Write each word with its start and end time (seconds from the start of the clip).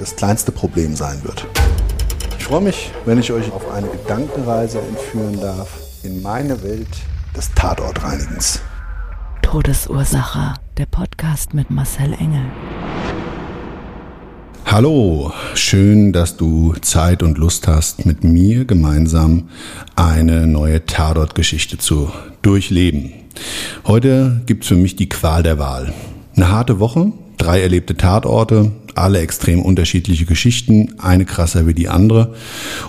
das 0.00 0.16
kleinste 0.16 0.50
Problem 0.50 0.96
sein 0.96 1.22
wird. 1.24 1.46
Ich 2.38 2.44
freue 2.44 2.62
mich, 2.62 2.90
wenn 3.04 3.18
ich 3.20 3.32
euch 3.32 3.52
auf 3.52 3.70
eine 3.70 3.86
Gedankenreise 3.86 4.80
entführen 4.80 5.38
darf 5.40 5.68
in 6.02 6.22
meine 6.22 6.62
Welt 6.62 6.88
des 7.36 7.52
Tatortreinigens. 7.54 8.60
Todesursache. 9.42 10.54
Der 10.78 10.86
Podcast 10.86 11.52
mit 11.52 11.70
Marcel 11.70 12.14
Engel. 12.14 12.44
Hallo, 14.64 15.32
schön, 15.54 16.14
dass 16.14 16.38
du 16.38 16.72
Zeit 16.80 17.22
und 17.22 17.36
Lust 17.36 17.68
hast, 17.68 18.06
mit 18.06 18.24
mir 18.24 18.64
gemeinsam 18.64 19.50
eine 19.96 20.46
neue 20.46 20.86
Tatort-Geschichte 20.86 21.76
zu 21.76 22.10
durchleben. 22.40 23.12
Heute 23.86 24.40
gibt's 24.46 24.68
für 24.68 24.76
mich 24.76 24.96
die 24.96 25.10
Qual 25.10 25.42
der 25.42 25.58
Wahl. 25.58 25.92
Eine 26.36 26.50
harte 26.50 26.78
Woche, 26.78 27.12
drei 27.36 27.60
erlebte 27.60 27.96
Tatorte, 27.96 28.72
alle 28.96 29.20
extrem 29.20 29.62
unterschiedliche 29.62 30.24
Geschichten, 30.24 30.94
eine 30.98 31.24
krasser 31.24 31.66
wie 31.66 31.74
die 31.74 31.88
andere 31.88 32.34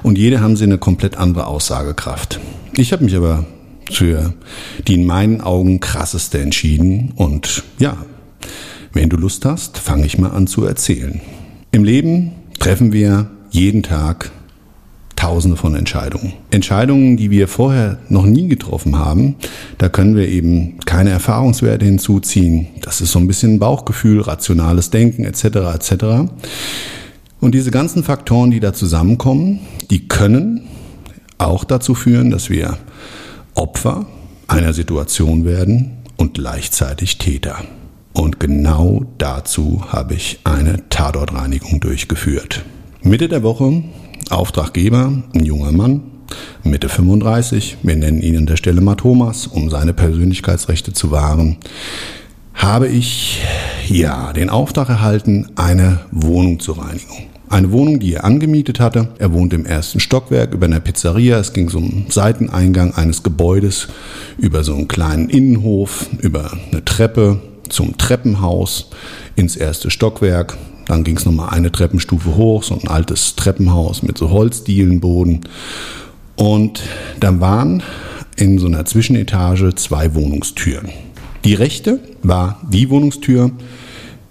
und 0.03 0.17
jede 0.17 0.41
haben 0.41 0.55
sie 0.55 0.65
eine 0.65 0.77
komplett 0.77 1.17
andere 1.17 1.47
Aussagekraft. 1.47 2.39
Ich 2.73 2.91
habe 2.91 3.03
mich 3.03 3.15
aber 3.15 3.45
für 3.91 4.33
die 4.87 4.95
in 4.95 5.05
meinen 5.05 5.41
Augen 5.41 5.79
krasseste 5.79 6.39
entschieden 6.39 7.11
und 7.15 7.63
ja, 7.79 7.97
wenn 8.93 9.09
du 9.09 9.17
Lust 9.17 9.45
hast, 9.45 9.77
fange 9.77 10.05
ich 10.05 10.17
mal 10.17 10.31
an 10.31 10.47
zu 10.47 10.65
erzählen. 10.65 11.21
Im 11.71 11.83
Leben 11.83 12.31
treffen 12.59 12.91
wir 12.91 13.29
jeden 13.49 13.83
Tag 13.83 14.31
Tausende 15.21 15.55
von 15.55 15.75
Entscheidungen. 15.75 16.33
Entscheidungen, 16.49 17.15
die 17.15 17.29
wir 17.29 17.47
vorher 17.47 17.99
noch 18.09 18.25
nie 18.25 18.47
getroffen 18.47 18.97
haben. 18.97 19.35
Da 19.77 19.87
können 19.87 20.15
wir 20.15 20.27
eben 20.27 20.79
keine 20.87 21.11
Erfahrungswerte 21.11 21.85
hinzuziehen. 21.85 22.69
Das 22.81 23.01
ist 23.01 23.11
so 23.11 23.19
ein 23.19 23.27
bisschen 23.27 23.59
Bauchgefühl, 23.59 24.21
rationales 24.21 24.89
Denken 24.89 25.23
etc. 25.23 25.43
etc. 25.75 25.93
Und 27.39 27.53
diese 27.53 27.69
ganzen 27.69 28.03
Faktoren, 28.03 28.49
die 28.49 28.59
da 28.59 28.73
zusammenkommen, 28.73 29.59
die 29.91 30.07
können 30.07 30.61
auch 31.37 31.65
dazu 31.65 31.93
führen, 31.93 32.31
dass 32.31 32.49
wir 32.49 32.79
Opfer 33.53 34.07
einer 34.47 34.73
Situation 34.73 35.45
werden 35.45 35.99
und 36.17 36.33
gleichzeitig 36.33 37.19
Täter. 37.19 37.57
Und 38.13 38.39
genau 38.39 39.05
dazu 39.19 39.83
habe 39.87 40.15
ich 40.15 40.39
eine 40.45 40.89
Tatortreinigung 40.89 41.79
durchgeführt. 41.79 42.63
Mitte 43.03 43.29
der 43.29 43.43
Woche 43.43 43.83
Auftraggeber, 44.29 45.11
ein 45.33 45.45
junger 45.45 45.71
Mann, 45.71 46.03
Mitte 46.63 46.89
35, 46.89 47.77
wir 47.83 47.95
nennen 47.95 48.21
ihn 48.21 48.37
an 48.37 48.45
der 48.45 48.57
Stelle 48.57 48.81
mal 48.81 48.95
Thomas, 48.95 49.47
um 49.47 49.69
seine 49.69 49.93
Persönlichkeitsrechte 49.93 50.93
zu 50.93 51.11
wahren, 51.11 51.57
habe 52.53 52.87
ich 52.87 53.41
ja 53.87 54.33
den 54.33 54.49
Auftrag 54.49 54.89
erhalten, 54.89 55.49
eine 55.55 56.01
Wohnung 56.11 56.59
zur 56.59 56.77
Reinigung. 56.77 57.31
Eine 57.49 57.71
Wohnung, 57.73 57.99
die 57.99 58.13
er 58.13 58.23
angemietet 58.23 58.79
hatte. 58.79 59.09
Er 59.19 59.33
wohnt 59.33 59.51
im 59.51 59.65
ersten 59.65 59.99
Stockwerk 59.99 60.53
über 60.53 60.67
einer 60.67 60.79
Pizzeria. 60.79 61.37
Es 61.37 61.51
ging 61.51 61.67
so 61.67 61.79
um 61.79 62.05
Seiteneingang 62.07 62.93
eines 62.93 63.23
Gebäudes, 63.23 63.89
über 64.37 64.63
so 64.63 64.73
einen 64.73 64.87
kleinen 64.87 65.29
Innenhof, 65.29 66.07
über 66.21 66.51
eine 66.71 66.85
Treppe 66.85 67.41
zum 67.67 67.97
Treppenhaus 67.97 68.91
ins 69.35 69.57
erste 69.57 69.91
Stockwerk. 69.91 70.57
Dann 70.91 71.05
ging 71.05 71.15
es 71.15 71.25
nochmal 71.25 71.51
eine 71.51 71.71
Treppenstufe 71.71 72.35
hoch, 72.35 72.63
so 72.63 72.77
ein 72.77 72.89
altes 72.89 73.37
Treppenhaus 73.37 74.03
mit 74.03 74.17
so 74.17 74.29
Holzdielenboden. 74.29 75.39
Und 76.35 76.81
da 77.21 77.39
waren 77.39 77.81
in 78.35 78.59
so 78.59 78.67
einer 78.67 78.83
Zwischenetage 78.83 79.73
zwei 79.75 80.13
Wohnungstüren. 80.15 80.89
Die 81.45 81.53
rechte 81.53 82.01
war 82.23 82.59
die 82.69 82.89
Wohnungstür, 82.89 83.51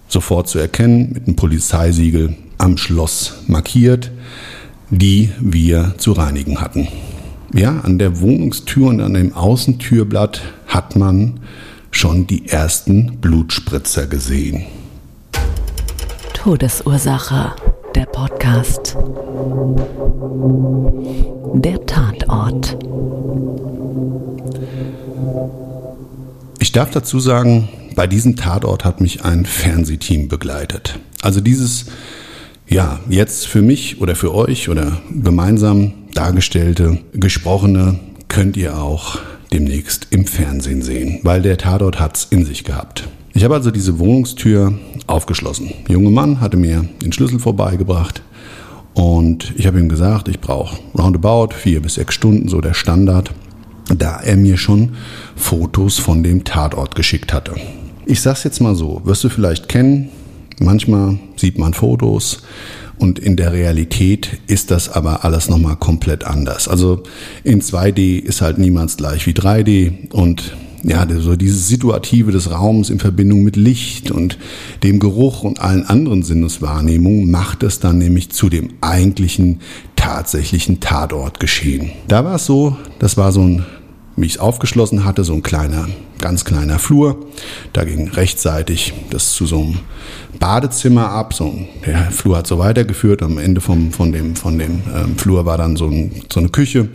sofort 0.07 0.49
zu 0.49 0.59
erkennen, 0.59 1.13
mit 1.15 1.27
einem 1.27 1.37
Polizeisiegel 1.37 2.37
am 2.59 2.77
Schloss 2.77 3.37
markiert, 3.47 4.11
die 4.91 5.31
wir 5.41 5.95
zu 5.97 6.13
reinigen 6.13 6.61
hatten. 6.61 6.89
Ja, 7.55 7.81
an 7.81 7.99
der 7.99 8.21
Wohnungstür 8.21 8.89
und 8.89 9.01
an 9.01 9.15
dem 9.15 9.33
Außentürblatt 9.33 10.43
hat 10.67 10.95
man 10.95 11.41
schon 11.91 12.27
die 12.27 12.49
ersten 12.49 13.17
Blutspritzer 13.17 14.07
gesehen. 14.07 14.67
Todesursache. 16.43 17.53
Der 17.95 18.07
Podcast. 18.07 18.97
Der 21.53 21.85
Tatort. 21.85 22.79
Ich 26.59 26.73
darf 26.73 26.91
dazu 26.93 27.21
sagen, 27.21 27.69
bei 27.95 28.07
diesem 28.07 28.37
Tatort 28.37 28.87
hat 28.87 29.03
mich 29.03 29.23
ein 29.23 29.45
Fernsehteam 29.45 30.29
begleitet. 30.29 30.99
Also 31.21 31.43
dieses, 31.43 31.85
ja, 32.67 33.01
jetzt 33.11 33.47
für 33.47 33.61
mich 33.61 34.01
oder 34.01 34.17
für 34.17 34.35
euch 34.35 34.71
oder 34.71 34.97
gemeinsam 35.11 35.93
dargestellte, 36.15 37.01
gesprochene 37.13 38.01
könnt 38.29 38.57
ihr 38.57 38.79
auch 38.79 39.19
demnächst 39.53 40.07
im 40.09 40.25
Fernsehen 40.25 40.81
sehen, 40.81 41.21
weil 41.23 41.43
der 41.43 41.59
Tatort 41.59 42.01
hat's 42.01 42.29
in 42.31 42.47
sich 42.47 42.65
gehabt. 42.65 43.11
Ich 43.33 43.45
habe 43.45 43.55
also 43.55 43.71
diese 43.71 43.99
Wohnungstür 43.99 44.75
aufgeschlossen. 45.07 45.73
Der 45.87 45.95
junge 45.95 46.11
Mann 46.11 46.41
hatte 46.41 46.57
mir 46.57 46.89
den 47.03 47.13
Schlüssel 47.13 47.39
vorbeigebracht 47.39 48.23
und 48.95 49.53
ich 49.57 49.67
habe 49.67 49.79
ihm 49.79 49.89
gesagt, 49.89 50.29
ich 50.29 50.41
brauche 50.41 50.79
roundabout 50.99 51.55
vier 51.55 51.81
bis 51.81 51.95
sechs 51.95 52.15
Stunden, 52.15 52.49
so 52.49 52.61
der 52.61 52.75
Standard, 52.75 53.33
da 53.95 54.21
er 54.21 54.37
mir 54.37 54.57
schon 54.57 54.97
Fotos 55.37 55.99
von 55.99 56.23
dem 56.23 56.45
Tatort 56.45 56.95
geschickt 56.95 57.33
hatte. 57.33 57.55
Ich 58.07 58.21
sag's 58.21 58.45
jetzt 58.45 58.61
mal 58.61 58.75
so, 58.75 59.01
wirst 59.05 59.23
du 59.25 59.29
vielleicht 59.29 59.69
kennen, 59.69 60.11
manchmal 60.59 61.19
sieht 61.37 61.59
man 61.59 61.75
Fotos, 61.75 62.43
und 63.01 63.19
in 63.19 63.37
der 63.37 63.53
Realität 63.53 64.41
ist 64.47 64.71
das 64.71 64.91
aber 64.91 65.25
alles 65.25 65.49
nochmal 65.49 65.77
komplett 65.77 66.25
anders. 66.25 66.69
Also 66.69 67.03
in 67.45 67.63
2D 67.63 68.19
ist 68.19 68.43
halt 68.43 68.59
niemals 68.59 68.99
gleich 68.99 69.27
wie 69.27 69.33
3D 69.33 70.13
und 70.13 70.55
ja, 70.83 71.07
so 71.19 71.37
dieses 71.37 71.69
Situative 71.69 72.33
des 72.33 72.51
Raums 72.51 72.91
in 72.91 72.99
Verbindung 72.99 73.43
mit 73.43 73.57
Licht 73.57 74.11
und 74.11 74.39
dem 74.83 74.99
Geruch 74.99 75.43
und 75.43 75.61
allen 75.61 75.85
anderen 75.85 76.23
Sinneswahrnehmungen 76.23 77.31
macht 77.31 77.63
es 77.63 77.81
dann 77.81 77.99
nämlich 77.99 78.31
zu 78.31 78.49
dem 78.49 78.71
eigentlichen, 78.81 79.61
tatsächlichen 79.97 80.81
Tatort 80.81 81.41
geschehen. 81.41 81.91
Da 82.09 82.25
war 82.25 82.37
es 82.37 82.47
so, 82.47 82.77
das 82.99 83.17
war 83.17 83.33
so 83.33 83.43
ein 83.43 83.67
wie 84.21 84.27
ich 84.27 84.35
es 84.35 84.39
aufgeschlossen 84.39 85.05
hatte, 85.05 85.25
so 85.25 85.33
ein 85.33 85.43
kleiner, 85.43 85.89
ganz 86.19 86.45
kleiner 86.45 86.79
Flur. 86.79 87.27
Da 87.73 87.85
ging 87.85 88.09
rechtsseitig 88.09 88.93
das 89.11 89.33
zu 89.33 89.47
so 89.47 89.61
einem 89.61 89.79
Badezimmer 90.39 91.09
ab. 91.11 91.33
So, 91.35 91.55
der 91.87 92.11
Flur 92.11 92.37
hat 92.37 92.47
so 92.47 92.59
weitergeführt. 92.59 93.23
Am 93.23 93.39
Ende 93.39 93.61
vom, 93.61 93.93
von 93.93 94.13
dem, 94.13 94.37
von 94.37 94.59
dem 94.59 94.83
ähm, 94.95 95.17
Flur 95.17 95.47
war 95.47 95.57
dann 95.59 95.77
so, 95.77 95.87
ein, 95.87 96.23
so 96.31 96.41
eine 96.41 96.51
Küche. 96.51 96.89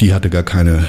Die 0.00 0.14
hatte 0.14 0.30
gar 0.30 0.42
keine 0.42 0.86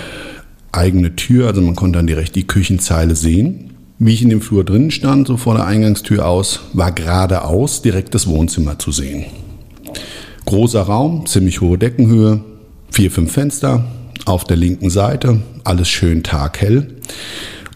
eigene 0.72 1.16
Tür, 1.16 1.48
also 1.48 1.62
man 1.62 1.76
konnte 1.76 2.00
dann 2.00 2.08
direkt 2.08 2.36
die 2.36 2.48
Küchenzeile 2.48 3.16
sehen. 3.16 3.72
Wie 4.00 4.14
ich 4.14 4.24
in 4.24 4.30
dem 4.30 4.42
Flur 4.42 4.64
drin 4.64 4.90
stand, 4.90 5.28
so 5.28 5.38
vor 5.38 5.56
der 5.56 5.68
Eingangstür 5.68 6.28
aus, 6.28 6.62
war 6.74 6.92
geradeaus 6.92 7.82
direkt 7.82 8.16
das 8.16 8.28
Wohnzimmer 8.28 8.80
zu 8.80 8.92
sehen. 8.92 9.26
Großer 10.46 10.82
Raum, 10.82 11.26
ziemlich 11.28 11.62
hohe 11.62 11.78
Deckenhöhe, 11.78 12.42
vier, 12.90 13.12
fünf 13.12 13.32
Fenster, 13.32 13.86
auf 14.26 14.44
der 14.44 14.58
linken 14.58 14.90
Seite, 14.90 15.42
alles 15.64 15.90
schön 15.90 16.24
taghell. 16.24 16.88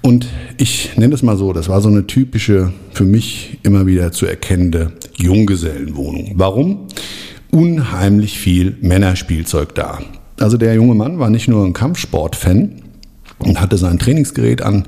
Und 0.01 0.27
ich 0.57 0.97
nenne 0.97 1.13
es 1.13 1.24
mal 1.24 1.38
so, 1.38 1.53
das 1.53 1.69
war 1.69 1.81
so 1.81 1.89
eine 1.89 2.07
typische, 2.07 2.71
für 2.92 3.06
mich 3.06 3.59
immer 3.63 3.86
wieder 3.86 4.12
zu 4.12 4.25
erkennende 4.25 4.94
Junggesellenwohnung. 5.18 6.33
Warum? 6.36 6.88
unheimlich 7.56 8.38
viel 8.38 8.75
Männerspielzeug 8.81 9.74
da. 9.75 10.00
Also 10.39 10.57
der 10.57 10.75
junge 10.75 10.94
Mann 10.94 11.19
war 11.19 11.30
nicht 11.30 11.47
nur 11.47 11.65
ein 11.65 11.71
Kampfsport-Fan 11.71 12.81
und 13.39 13.59
hatte 13.59 13.77
sein 13.77 13.99
Trainingsgerät 13.99 14.61
an 14.61 14.85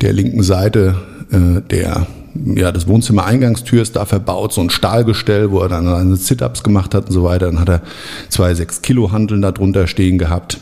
der 0.00 0.12
linken 0.12 0.42
Seite 0.42 0.96
äh, 1.30 1.60
der 1.70 2.06
ja, 2.54 2.72
das 2.72 2.86
Wohnzimmer-Eingangstür 2.86 3.82
ist 3.82 3.96
da 3.96 4.04
verbaut, 4.04 4.52
so 4.52 4.60
ein 4.60 4.70
Stahlgestell, 4.70 5.50
wo 5.50 5.60
er 5.60 5.68
dann 5.68 5.86
seine 5.86 6.16
Sit-Ups 6.16 6.62
gemacht 6.62 6.94
hat 6.94 7.06
und 7.06 7.12
so 7.12 7.24
weiter. 7.24 7.46
Dann 7.46 7.60
hat 7.60 7.68
er 7.68 7.82
zwei 8.28 8.52
6-Kilo-Handeln 8.52 9.42
da 9.42 9.52
drunter 9.52 9.86
stehen 9.86 10.18
gehabt. 10.18 10.58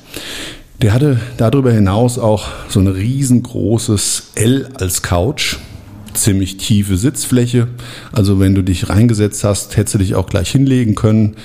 Der 0.83 0.93
hatte 0.93 1.21
darüber 1.37 1.73
hinaus 1.73 2.19
auch 2.19 2.49
so 2.69 2.81
ein 2.81 2.89
riesengroßes 2.89 4.33
L 4.35 4.69
als 4.75 5.03
Couch, 5.03 5.57
ziemlich 6.15 6.57
tiefe 6.57 6.97
Sitzfläche. 6.97 7.69
Also 8.13 8.41
wenn 8.41 8.55
du 8.55 8.63
dich 8.63 8.89
reingesetzt 8.89 9.45
hast, 9.45 9.77
hättest 9.77 9.95
du 9.95 9.99
dich 9.99 10.15
auch 10.15 10.27
gleich 10.27 10.51
hinlegen 10.51 10.95
können. 10.95 11.37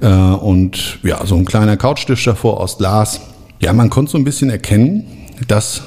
Äh, 0.00 0.08
und 0.08 0.98
ja, 1.02 1.24
so 1.26 1.36
ein 1.36 1.44
kleiner 1.44 1.76
Couchtisch 1.76 2.24
davor 2.24 2.60
aus 2.60 2.78
Glas. 2.78 3.20
Ja, 3.60 3.72
man 3.72 3.90
konnte 3.90 4.12
so 4.12 4.18
ein 4.18 4.24
bisschen 4.24 4.50
erkennen, 4.50 5.04
dass 5.46 5.82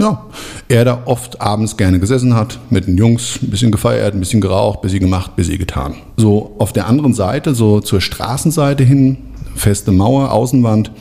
ja, 0.00 0.26
er 0.68 0.84
da 0.84 1.02
oft 1.06 1.40
abends 1.40 1.76
gerne 1.76 1.98
gesessen 1.98 2.34
hat, 2.34 2.58
mit 2.70 2.86
den 2.86 2.96
Jungs 2.96 3.40
ein 3.42 3.50
bisschen 3.50 3.72
gefeiert, 3.72 4.14
ein 4.14 4.20
bisschen 4.20 4.40
geraucht, 4.40 4.80
bisschen 4.82 5.00
gemacht, 5.00 5.34
bisschen 5.34 5.58
getan. 5.58 5.94
So 6.16 6.54
auf 6.58 6.72
der 6.72 6.86
anderen 6.86 7.14
Seite, 7.14 7.54
so 7.54 7.80
zur 7.80 8.00
Straßenseite 8.00 8.84
hin, 8.84 9.18
feste 9.56 9.90
Mauer, 9.92 10.30
Außenwand. 10.30 10.92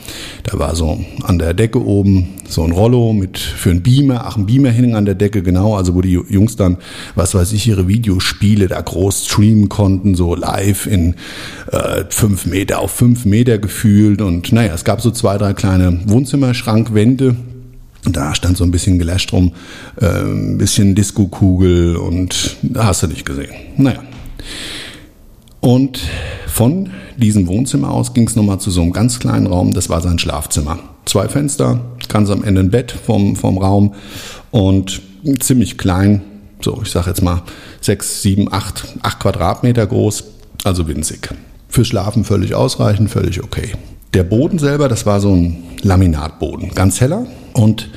Da 0.43 0.57
war 0.57 0.75
so 0.75 0.99
an 1.23 1.37
der 1.37 1.53
Decke 1.53 1.83
oben 1.85 2.29
so 2.47 2.63
ein 2.63 2.71
Rollo 2.71 3.13
mit 3.13 3.37
für 3.37 3.69
einen 3.69 3.83
Beamer. 3.83 4.25
Ach, 4.25 4.37
ein 4.37 4.45
Beamer 4.45 4.71
hing 4.71 4.95
an 4.95 5.05
der 5.05 5.15
Decke, 5.15 5.43
genau. 5.43 5.75
Also 5.75 5.93
wo 5.95 6.01
die 6.01 6.19
Jungs 6.29 6.55
dann, 6.55 6.77
was 7.15 7.35
weiß 7.35 7.53
ich, 7.53 7.67
ihre 7.67 7.87
Videospiele 7.87 8.67
da 8.67 8.81
groß 8.81 9.27
streamen 9.27 9.69
konnten, 9.69 10.15
so 10.15 10.33
live 10.33 10.87
in 10.87 11.15
äh, 11.71 12.05
fünf 12.09 12.45
Meter 12.45 12.79
auf 12.79 12.91
fünf 12.91 13.25
Meter 13.25 13.57
gefühlt. 13.59 14.21
Und 14.21 14.51
naja, 14.51 14.73
es 14.73 14.83
gab 14.83 15.01
so 15.01 15.11
zwei, 15.11 15.37
drei 15.37 15.53
kleine 15.53 15.99
Wohnzimmerschrankwände. 16.05 17.35
Da 18.03 18.35
stand 18.35 18.57
so 18.57 18.63
ein 18.63 18.71
bisschen 18.71 18.99
Gelash 18.99 19.27
drum, 19.27 19.53
äh, 19.99 20.05
ein 20.05 20.57
bisschen 20.57 20.95
Disco-Kugel 20.95 21.97
und 21.97 22.57
da 22.61 22.85
hast 22.85 23.03
du 23.03 23.07
nicht 23.07 23.25
gesehen. 23.25 23.53
Naja. 23.77 24.03
Und 25.59 25.99
von 26.47 26.91
diesem 27.17 27.47
Wohnzimmer 27.47 27.91
aus 27.91 28.13
ging 28.13 28.27
es 28.27 28.35
nochmal 28.35 28.59
zu 28.59 28.71
so 28.71 28.81
einem 28.81 28.93
ganz 28.93 29.19
kleinen 29.19 29.47
Raum, 29.47 29.73
das 29.73 29.89
war 29.89 30.01
sein 30.01 30.19
Schlafzimmer. 30.19 30.79
Zwei 31.05 31.27
Fenster, 31.27 31.81
ganz 32.09 32.29
am 32.29 32.43
Ende 32.43 32.61
ein 32.61 32.71
Bett 32.71 32.91
vom, 32.91 33.35
vom 33.35 33.57
Raum 33.57 33.93
und 34.51 35.01
ziemlich 35.39 35.77
klein, 35.77 36.21
so 36.61 36.81
ich 36.83 36.91
sag 36.91 37.07
jetzt 37.07 37.21
mal 37.21 37.43
sechs, 37.81 38.21
sieben, 38.21 38.51
acht, 38.51 38.95
acht 39.01 39.19
Quadratmeter 39.19 39.85
groß, 39.87 40.23
also 40.63 40.87
winzig. 40.87 41.29
Fürs 41.69 41.87
Schlafen 41.87 42.23
völlig 42.23 42.55
ausreichend, 42.55 43.09
völlig 43.09 43.43
okay. 43.43 43.73
Der 44.17 44.23
Boden 44.23 44.57
selber, 44.57 44.89
das 44.89 45.05
war 45.05 45.21
so 45.21 45.31
ein 45.31 45.57
Laminatboden, 45.83 46.73
ganz 46.73 47.01
heller. 47.01 47.27
Und 47.53 47.87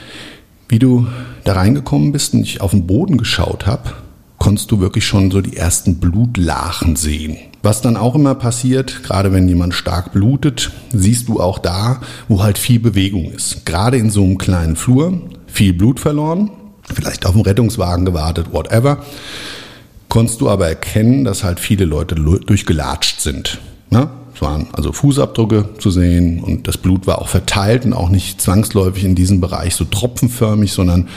wie 0.69 0.79
du 0.79 1.07
da 1.45 1.55
reingekommen 1.55 2.13
bist 2.13 2.35
und 2.35 2.43
ich 2.43 2.61
auf 2.61 2.73
den 2.73 2.87
Boden 2.87 3.17
geschaut 3.17 3.67
habe, 3.67 3.93
konntest 4.37 4.71
du 4.71 4.81
wirklich 4.81 5.07
schon 5.07 5.31
so 5.31 5.41
die 5.41 5.57
ersten 5.57 5.99
Blutlachen 5.99 6.95
sehen. 6.97 7.39
Was 7.63 7.81
dann 7.81 7.97
auch 7.97 8.15
immer 8.15 8.35
passiert, 8.35 9.03
gerade 9.03 9.33
wenn 9.33 9.49
jemand 9.49 9.73
stark 9.73 10.13
blutet, 10.13 10.73
siehst 10.93 11.27
du 11.27 11.41
auch 11.41 11.59
da, 11.59 12.03
wo 12.29 12.43
halt 12.43 12.59
viel 12.59 12.81
Bewegung 12.81 13.31
ist. 13.31 13.65
Gerade 13.65 13.97
in 13.97 14.11
so 14.11 14.23
einem 14.23 14.37
kleinen 14.37 14.77
Flur, 14.77 15.23
viel 15.47 15.73
Blut 15.73 16.01
verloren, 16.01 16.51
vielleicht 16.83 17.25
auf 17.25 17.33
einen 17.33 17.45
Rettungswagen 17.45 18.05
gewartet, 18.05 18.53
whatever. 18.53 19.07
Konntest 20.11 20.43
du 20.43 20.51
aber 20.51 20.69
erkennen, 20.69 21.25
dass 21.25 21.45
halt 21.45 21.61
viele 21.61 21.87
Leute 21.87 22.15
durchgelatscht 22.15 23.23
sind. 23.23 23.59
Ne? 23.89 24.11
Es 24.41 24.47
waren 24.47 24.69
also 24.73 24.91
Fußabdrücke 24.91 25.69
zu 25.77 25.91
sehen 25.91 26.43
und 26.43 26.67
das 26.67 26.79
Blut 26.79 27.07
war 27.07 27.21
auch 27.21 27.29
verteilt 27.29 27.85
und 27.85 27.93
auch 27.93 28.09
nicht 28.09 28.41
zwangsläufig 28.41 29.05
in 29.05 29.15
diesem 29.15 29.39
Bereich 29.39 29.75
so 29.75 29.85
tropfenförmig, 29.85 30.73
sondern 30.73 31.09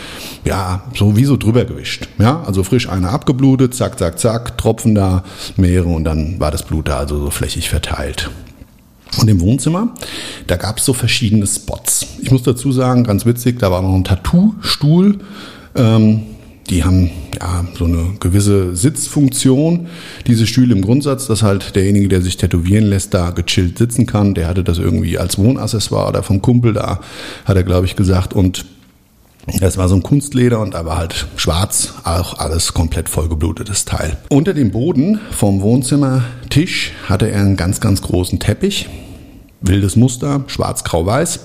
ja, 0.43 0.83
so 0.93 1.15
wie 1.15 1.23
so 1.23 1.37
drüber 1.37 1.63
gewischt. 1.63 2.09
Ja, 2.19 2.43
also 2.45 2.65
frisch 2.65 2.89
einer 2.89 3.11
abgeblutet, 3.11 3.75
zack, 3.75 3.97
zack, 3.97 4.19
zack, 4.19 4.57
Tropfen 4.57 4.93
da, 4.93 5.23
mehrere 5.55 5.87
und 5.87 6.03
dann 6.03 6.37
war 6.41 6.51
das 6.51 6.63
Blut 6.63 6.89
da 6.89 6.97
also 6.97 7.17
so 7.17 7.29
flächig 7.29 7.69
verteilt. 7.69 8.29
Und 9.21 9.29
im 9.29 9.39
Wohnzimmer, 9.39 9.93
da 10.47 10.57
gab 10.57 10.79
es 10.79 10.85
so 10.85 10.91
verschiedene 10.91 11.47
Spots. 11.47 12.05
Ich 12.21 12.29
muss 12.29 12.43
dazu 12.43 12.73
sagen, 12.73 13.05
ganz 13.05 13.25
witzig, 13.25 13.57
da 13.57 13.71
war 13.71 13.81
noch 13.81 13.93
ein 13.93 14.03
Tattoo-Stuhl. 14.03 15.19
Ähm, 15.75 16.23
die 16.69 16.83
haben 16.83 17.11
ja 17.39 17.65
so 17.77 17.85
eine 17.85 18.13
gewisse 18.19 18.75
Sitzfunktion, 18.75 19.87
diese 20.27 20.47
Stühle 20.47 20.73
im 20.73 20.81
Grundsatz, 20.81 21.27
dass 21.27 21.43
halt 21.43 21.75
derjenige, 21.75 22.07
der 22.07 22.21
sich 22.21 22.37
tätowieren 22.37 22.85
lässt, 22.85 23.13
da 23.13 23.31
gechillt 23.31 23.77
sitzen 23.77 24.05
kann. 24.05 24.33
Der 24.33 24.47
hatte 24.47 24.63
das 24.63 24.77
irgendwie 24.77 25.17
als 25.17 25.37
Wohnaccessoire 25.37 26.09
oder 26.09 26.23
vom 26.23 26.41
Kumpel 26.41 26.73
da, 26.73 27.01
hat 27.45 27.57
er, 27.57 27.63
glaube 27.63 27.85
ich, 27.85 27.95
gesagt. 27.95 28.33
Und 28.33 28.65
das 29.59 29.77
war 29.77 29.89
so 29.89 29.95
ein 29.95 30.03
Kunstleder 30.03 30.61
und 30.61 30.73
da 30.73 30.85
war 30.85 30.97
halt 30.97 31.27
schwarz, 31.35 31.95
auch 32.05 32.39
alles 32.39 32.73
komplett 32.73 33.09
vollgeblutetes 33.09 33.83
Teil. 33.83 34.17
Unter 34.29 34.53
dem 34.53 34.71
Boden 34.71 35.19
vom 35.31 35.61
Wohnzimmertisch 35.61 36.93
hatte 37.09 37.29
er 37.29 37.41
einen 37.41 37.57
ganz, 37.57 37.81
ganz 37.81 38.01
großen 38.01 38.39
Teppich. 38.39 38.87
Wildes 39.59 39.97
Muster, 39.97 40.45
schwarz, 40.47 40.85
grau, 40.85 41.05
weiß. 41.05 41.41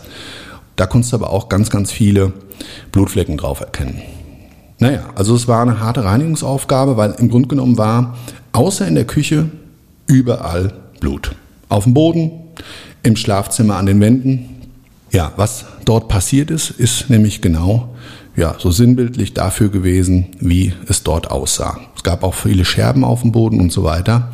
Da 0.77 0.87
konntest 0.87 1.13
du 1.13 1.17
aber 1.17 1.31
auch 1.31 1.49
ganz, 1.49 1.71
ganz 1.71 1.91
viele 1.91 2.33
Blutflecken 2.93 3.37
drauf 3.37 3.61
erkennen. 3.61 4.01
Naja, 4.79 5.11
also 5.15 5.35
es 5.35 5.49
war 5.49 5.63
eine 5.63 5.81
harte 5.81 6.05
Reinigungsaufgabe, 6.05 6.97
weil 6.97 7.13
im 7.19 7.29
Grunde 7.29 7.49
genommen 7.49 7.79
war 7.79 8.17
außer 8.53 8.87
in 8.87 8.95
der 8.95 9.07
Küche 9.07 9.51
überall 10.07 10.73
Blut. 11.01 11.35
Auf 11.69 11.85
dem 11.85 11.95
Boden, 11.95 12.31
im 13.03 13.17
Schlafzimmer 13.17 13.77
an 13.77 13.87
den 13.87 14.01
Wänden. 14.01 14.49
Ja, 15.11 15.33
was 15.37 15.65
dort 15.85 16.09
passiert 16.09 16.51
ist, 16.51 16.71
ist 16.71 17.11
nämlich 17.11 17.41
genau 17.41 17.95
ja, 18.39 18.55
so 18.57 18.71
sinnbildlich 18.71 19.35
dafür 19.35 19.69
gewesen, 19.69 20.27
wie 20.39 20.73
es 20.87 21.03
dort 21.03 21.31
aussah. 21.31 21.81
Es 21.97 22.05
gab 22.05 22.23
auch 22.23 22.35
viele 22.35 22.65
Scherben 22.65 23.03
auf 23.03 23.23
dem 23.23 23.33
Boden 23.33 23.61
und 23.61 23.73
so 23.73 23.83
weiter. 23.83 24.31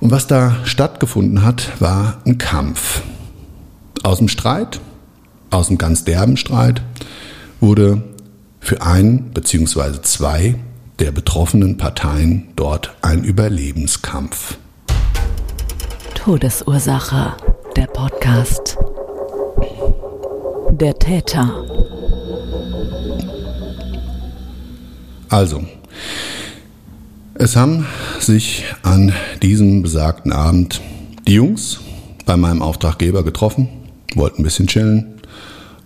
Und 0.00 0.10
was 0.10 0.26
da 0.26 0.56
stattgefunden 0.64 1.42
hat, 1.42 1.80
war 1.80 2.18
ein 2.26 2.36
Kampf. 2.36 3.00
Aus 4.02 4.18
dem 4.18 4.28
Streit, 4.28 4.80
aus 5.50 5.68
einem 5.68 5.78
ganz 5.78 6.04
derben 6.04 6.36
Streit, 6.36 6.82
wurde 7.60 8.02
für 8.66 8.82
ein 8.82 9.30
bzw. 9.32 10.02
zwei 10.02 10.56
der 10.98 11.12
betroffenen 11.12 11.76
Parteien 11.76 12.48
dort 12.56 12.96
ein 13.00 13.22
Überlebenskampf. 13.22 14.58
Todesursache, 16.16 17.36
der 17.76 17.86
Podcast. 17.86 18.76
Der 20.72 20.98
Täter. 20.98 21.64
Also, 25.28 25.64
es 27.34 27.54
haben 27.54 27.86
sich 28.18 28.64
an 28.82 29.12
diesem 29.42 29.82
besagten 29.82 30.32
Abend 30.32 30.80
die 31.28 31.34
Jungs 31.34 31.78
bei 32.24 32.36
meinem 32.36 32.62
Auftraggeber 32.62 33.22
getroffen, 33.22 33.68
wollten 34.16 34.40
ein 34.40 34.44
bisschen 34.44 34.66
chillen, 34.66 35.20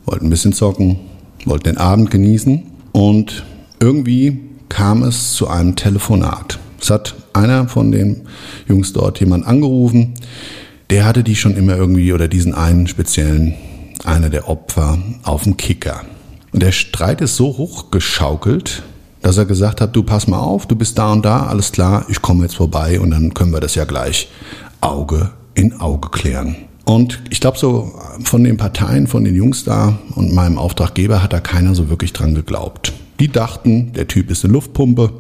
wollten 0.07 0.29
ein 0.29 0.31
bisschen 0.31 0.55
zocken, 0.55 0.99
wollten 1.45 1.65
den 1.65 1.77
Abend 1.77 2.11
genießen 2.11 2.70
und 2.93 3.45
irgendwie 3.81 4.41
kam 4.69 5.03
es 5.03 5.35
zu 5.35 5.49
einem 5.49 5.77
Telefonat. 5.77 6.59
Es 6.81 6.91
hat 6.91 7.15
einer 7.33 7.69
von 7.69 7.93
den 7.93 8.23
Jungs 8.69 8.93
dort 8.93 9.21
jemand 9.21 9.47
angerufen, 9.47 10.15
der 10.91 11.05
hatte 11.05 11.23
die 11.23 11.37
schon 11.37 11.57
immer 11.57 11.77
irgendwie 11.77 12.13
oder 12.13 12.29
diesen 12.29 12.55
einen 12.55 12.87
speziellen, 12.87 13.55
einer 14.05 14.31
der 14.31 14.49
Opfer 14.49 14.99
auf 15.23 15.45
dem 15.45 15.57
Kicker. 15.57 16.03
Und 16.53 16.63
der 16.63 16.73
Streit 16.73 17.21
ist 17.21 17.37
so 17.37 17.57
hochgeschaukelt, 17.57 18.83
dass 19.23 19.37
er 19.37 19.45
gesagt 19.45 19.81
hat, 19.81 19.95
du 19.95 20.03
pass 20.03 20.27
mal 20.27 20.41
auf, 20.41 20.67
du 20.67 20.75
bist 20.75 20.99
da 20.99 21.13
und 21.13 21.25
da, 21.25 21.47
alles 21.47 21.73
klar, 21.73 22.07
ich 22.09 22.23
komme 22.23 22.43
jetzt 22.43 22.57
vorbei 22.57 22.99
und 22.99 23.11
dann 23.11 23.35
können 23.35 23.53
wir 23.53 23.61
das 23.61 23.75
ja 23.75 23.85
gleich 23.85 24.29
Auge 24.81 25.31
in 25.55 25.81
Auge 25.81 26.09
klären. 26.09 26.57
Und 26.91 27.21
ich 27.31 27.39
glaube, 27.39 27.57
so 27.57 27.93
von 28.25 28.43
den 28.43 28.57
Parteien, 28.57 29.07
von 29.07 29.23
den 29.23 29.37
Jungs 29.37 29.63
da 29.63 30.01
und 30.17 30.35
meinem 30.35 30.59
Auftraggeber 30.59 31.23
hat 31.23 31.33
da 31.33 31.39
keiner 31.39 31.77
so 31.77 31.89
wirklich 31.89 32.13
dran 32.13 32.35
geglaubt. 32.35 32.93
Die 33.21 33.29
dachten, 33.29 33.93
der 33.93 34.09
Typ 34.09 34.29
ist 34.29 34.45
eine 34.45 34.55
Luftpumpe, 34.55 35.13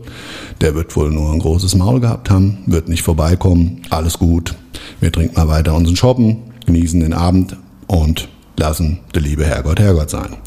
der 0.60 0.74
wird 0.74 0.96
wohl 0.96 1.12
nur 1.12 1.32
ein 1.32 1.38
großes 1.38 1.76
Maul 1.76 2.00
gehabt 2.00 2.28
haben, 2.28 2.58
wird 2.66 2.88
nicht 2.88 3.02
vorbeikommen, 3.02 3.82
alles 3.88 4.18
gut. 4.18 4.56
Wir 4.98 5.12
trinken 5.12 5.36
mal 5.36 5.46
weiter 5.46 5.76
unseren 5.76 5.94
Shoppen, 5.94 6.38
genießen 6.66 6.98
den 6.98 7.12
Abend 7.12 7.56
und 7.86 8.28
lassen 8.56 8.98
der 9.14 9.22
liebe 9.22 9.46
Herrgott 9.46 9.78
Herrgott 9.78 10.10
sein. 10.10 10.38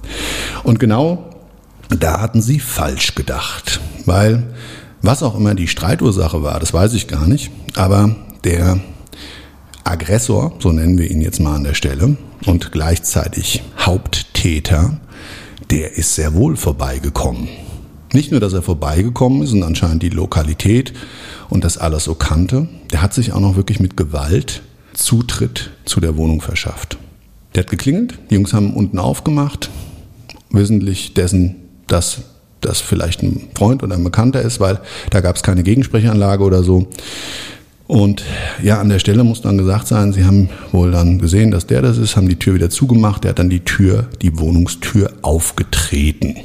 Und 0.65 0.77
genau 0.77 1.30
da 1.88 2.20
hatten 2.20 2.42
sie 2.42 2.60
falsch 2.60 3.15
gedacht, 3.15 3.80
weil 4.06 4.44
was 5.01 5.24
auch 5.24 5.38
immer 5.38 5.56
die 5.56 5.70
Streiterursache 5.70 6.44
war, 6.44 6.60
das 6.60 6.74
weiß 6.74 6.94
ich 6.96 7.08
gar 7.08 7.27
nicht, 7.27 7.50
aber 7.75 8.13
der 8.44 8.82
Aggressor, 9.84 10.54
so 10.60 10.72
nennen 10.72 10.98
wir 10.98 11.10
ihn 11.10 11.22
jetzt 11.22 11.40
mal 11.40 11.56
an 11.56 11.63
der 11.63 11.74
Stelle, 11.74 12.18
und 12.46 12.72
gleichzeitig 12.72 13.63
Haupttäter, 13.80 14.98
der 15.72 15.98
ist 15.98 16.16
sehr 16.16 16.34
wohl 16.34 16.56
vorbeigekommen. 16.56 17.48
Nicht 18.13 18.32
nur, 18.32 18.40
dass 18.40 18.54
er 18.54 18.62
vorbeigekommen 18.62 19.42
ist 19.42 19.54
und 19.54 19.63
anscheinend 19.63 20.04
die 20.04 20.10
Lokalität 20.10 20.94
und 21.50 21.63
das 21.63 21.78
alles 21.78 22.04
so 22.04 22.16
kannte, 22.16 22.68
der 22.92 23.02
hat 23.02 23.13
sich 23.13 23.34
auch 23.34 23.40
noch 23.40 23.56
wirklich 23.56 23.80
mit 23.80 23.98
Gewalt 23.98 24.62
Zutritt 24.94 25.72
zu 25.86 26.00
der 26.00 26.16
Wohnung 26.16 26.42
verschafft. 26.42 26.98
Der 27.56 27.63
hat 27.63 27.72
geklingelt, 27.72 28.20
die 28.30 28.36
Jungs 28.36 28.54
haben 28.54 28.74
unten 28.74 29.00
aufgemacht, 29.00 29.70
wissentlich 30.52 31.13
dessen, 31.13 31.56
dass 31.88 32.22
das 32.62 32.82
vielleicht 32.82 33.24
ein 33.24 33.50
Freund 33.56 33.84
oder 33.84 33.96
ein 33.96 34.04
Bekannter 34.04 34.42
ist, 34.42 34.60
weil 34.60 34.80
da 35.10 35.22
gab 35.22 35.36
es 35.36 35.44
keine 35.44 35.63
Gegensprechanlage 35.63 36.44
oder 36.44 36.63
so. 36.63 36.88
Und 37.88 38.24
ja, 38.62 38.80
an 38.80 38.90
der 38.90 39.00
Stelle 39.00 39.24
muss 39.24 39.42
dann 39.42 39.58
gesagt 39.58 39.88
sein, 39.88 40.13
sie 40.13 40.25
haben 40.25 40.50
wohl 40.72 40.92
dann 40.92 41.20
gesehen, 41.20 41.52
dass 41.52 41.68
der 41.68 41.82
das 41.82 41.98
ist, 41.98 42.16
haben 42.16 42.30
die 42.30 42.40
Tür 42.40 42.56
wieder 42.56 42.70
zugemacht, 42.70 43.24
der 43.24 43.30
hat 43.30 43.40
dann 43.40 43.50
die 43.50 43.66
Tür, 43.66 44.08
die 44.22 44.40
Wohnungstür 44.40 45.12
aufgetreten 45.22 46.36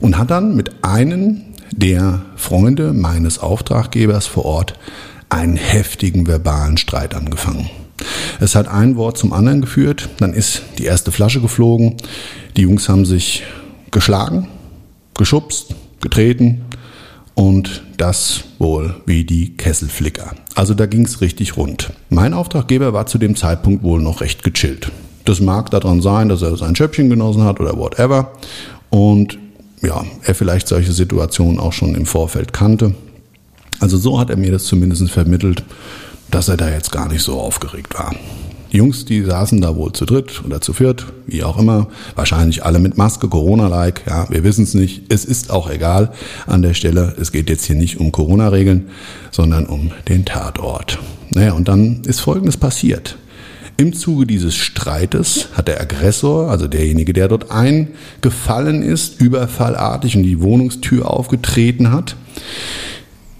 und 0.00 0.18
hat 0.18 0.30
dann 0.30 0.56
mit 0.56 0.84
einem 0.84 1.42
der 1.70 2.22
Freunde 2.36 2.92
meines 2.92 3.38
Auftraggebers 3.38 4.26
vor 4.26 4.44
Ort 4.44 4.74
einen 5.28 5.56
heftigen 5.56 6.26
verbalen 6.26 6.78
Streit 6.78 7.14
angefangen. 7.14 7.70
Es 8.40 8.54
hat 8.54 8.68
ein 8.68 8.96
Wort 8.96 9.18
zum 9.18 9.32
anderen 9.32 9.60
geführt, 9.60 10.08
dann 10.18 10.32
ist 10.32 10.62
die 10.78 10.84
erste 10.84 11.12
Flasche 11.12 11.40
geflogen, 11.40 11.96
die 12.56 12.62
Jungs 12.62 12.88
haben 12.88 13.04
sich 13.04 13.44
geschlagen, 13.90 14.48
geschubst, 15.14 15.74
getreten 16.00 16.62
und 17.38 17.84
das 17.98 18.42
wohl 18.58 18.96
wie 19.06 19.22
die 19.22 19.56
Kesselflicker. 19.56 20.34
Also 20.56 20.74
da 20.74 20.86
ging 20.86 21.04
es 21.04 21.20
richtig 21.20 21.56
rund. 21.56 21.92
Mein 22.10 22.34
Auftraggeber 22.34 22.92
war 22.92 23.06
zu 23.06 23.16
dem 23.16 23.36
Zeitpunkt 23.36 23.84
wohl 23.84 24.00
noch 24.00 24.22
recht 24.22 24.42
gechillt. 24.42 24.90
Das 25.24 25.40
mag 25.40 25.70
daran 25.70 26.02
sein, 26.02 26.28
dass 26.28 26.42
er 26.42 26.56
sein 26.56 26.74
Schöppchen 26.74 27.08
genossen 27.08 27.44
hat 27.44 27.60
oder 27.60 27.78
whatever. 27.78 28.32
Und 28.90 29.38
ja, 29.82 30.04
er 30.24 30.34
vielleicht 30.34 30.66
solche 30.66 30.90
Situationen 30.90 31.60
auch 31.60 31.72
schon 31.72 31.94
im 31.94 32.06
Vorfeld 32.06 32.52
kannte. 32.52 32.96
Also 33.78 33.98
so 33.98 34.18
hat 34.18 34.30
er 34.30 34.36
mir 34.36 34.50
das 34.50 34.64
zumindest 34.64 35.08
vermittelt, 35.08 35.62
dass 36.32 36.48
er 36.48 36.56
da 36.56 36.68
jetzt 36.68 36.90
gar 36.90 37.06
nicht 37.06 37.22
so 37.22 37.38
aufgeregt 37.38 37.94
war. 37.96 38.16
Die 38.72 38.76
Jungs, 38.76 39.04
die 39.06 39.22
saßen 39.22 39.60
da 39.60 39.76
wohl 39.76 39.92
zu 39.92 40.04
dritt 40.04 40.42
oder 40.44 40.60
zu 40.60 40.72
viert, 40.74 41.06
wie 41.26 41.42
auch 41.42 41.58
immer, 41.58 41.88
wahrscheinlich 42.14 42.64
alle 42.64 42.78
mit 42.78 42.98
Maske, 42.98 43.28
Corona-like, 43.28 44.02
ja, 44.06 44.28
wir 44.28 44.44
wissen 44.44 44.64
es 44.64 44.74
nicht. 44.74 45.04
Es 45.10 45.24
ist 45.24 45.50
auch 45.50 45.70
egal 45.70 46.12
an 46.46 46.60
der 46.60 46.74
Stelle. 46.74 47.14
Es 47.18 47.32
geht 47.32 47.48
jetzt 47.48 47.64
hier 47.64 47.76
nicht 47.76 47.98
um 47.98 48.12
Corona-Regeln, 48.12 48.88
sondern 49.30 49.66
um 49.66 49.92
den 50.08 50.26
Tatort. 50.26 50.98
Naja, 51.30 51.52
und 51.52 51.68
dann 51.68 52.02
ist 52.06 52.20
Folgendes 52.20 52.56
passiert. 52.56 53.16
Im 53.78 53.92
Zuge 53.92 54.26
dieses 54.26 54.56
Streites 54.56 55.50
hat 55.54 55.68
der 55.68 55.80
Aggressor, 55.80 56.50
also 56.50 56.66
derjenige, 56.66 57.12
der 57.12 57.28
dort 57.28 57.50
eingefallen 57.52 58.82
ist, 58.82 59.20
überfallartig 59.20 60.16
und 60.16 60.24
die 60.24 60.40
Wohnungstür 60.40 61.08
aufgetreten 61.08 61.92
hat, 61.92 62.16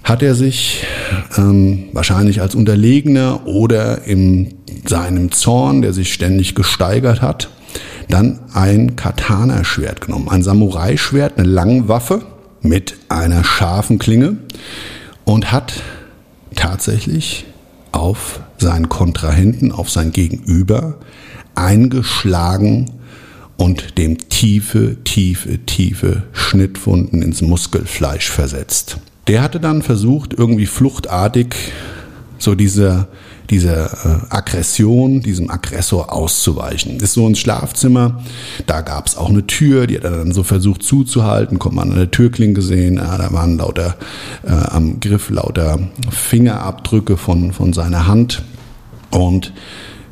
hat 0.03 0.23
er 0.23 0.35
sich 0.35 0.85
ähm, 1.37 1.89
wahrscheinlich 1.91 2.41
als 2.41 2.55
Unterlegener 2.55 3.45
oder 3.47 4.05
in 4.05 4.55
seinem 4.89 5.31
Zorn, 5.31 5.81
der 5.81 5.93
sich 5.93 6.13
ständig 6.13 6.55
gesteigert 6.55 7.21
hat, 7.21 7.49
dann 8.09 8.39
ein 8.53 8.95
Katana-Schwert 8.95 10.01
genommen, 10.01 10.29
ein 10.29 10.43
Samurai-Schwert, 10.43 11.37
eine 11.37 11.47
Langwaffe 11.47 12.23
mit 12.61 12.95
einer 13.07 13.43
scharfen 13.43 13.99
Klinge 13.99 14.37
und 15.25 15.51
hat 15.51 15.81
tatsächlich 16.55 17.45
auf 17.91 18.41
seinen 18.57 18.89
Kontrahenten, 18.89 19.71
auf 19.71 19.89
sein 19.89 20.11
Gegenüber 20.11 20.97
eingeschlagen 21.55 22.91
und 23.57 23.97
dem 23.97 24.29
tiefe, 24.29 24.97
tiefe, 25.03 25.59
tiefe 25.65 26.23
Schnittwunden 26.33 27.21
ins 27.21 27.41
Muskelfleisch 27.41 28.29
versetzt. 28.29 28.97
Der 29.27 29.41
hatte 29.41 29.59
dann 29.59 29.81
versucht, 29.81 30.33
irgendwie 30.33 30.65
fluchtartig 30.65 31.55
so 32.39 32.55
diese, 32.55 33.07
diese 33.49 33.71
äh, 34.29 34.33
Aggression, 34.33 35.21
diesem 35.21 35.49
Aggressor 35.49 36.13
auszuweichen. 36.13 36.97
Ist 36.97 37.13
so 37.13 37.27
ins 37.27 37.39
Schlafzimmer, 37.39 38.21
da 38.67 38.81
gab 38.81 39.07
es 39.07 39.17
auch 39.17 39.29
eine 39.29 39.47
Tür, 39.47 39.87
die 39.87 39.97
hat 39.97 40.03
er 40.03 40.11
dann 40.11 40.31
so 40.31 40.43
versucht 40.43 40.83
zuzuhalten, 40.83 41.59
kommt 41.59 41.75
man 41.75 41.91
an 41.91 41.97
der 41.97 42.11
Türklinke 42.11 42.61
sehen, 42.61 42.97
ja, 42.97 43.17
da 43.17 43.31
waren 43.33 43.57
lauter 43.57 43.95
äh, 44.45 44.51
am 44.51 44.99
Griff 44.99 45.29
lauter 45.29 45.79
Fingerabdrücke 46.09 47.17
von, 47.17 47.53
von 47.53 47.73
seiner 47.73 48.07
Hand 48.07 48.43
und 49.11 49.53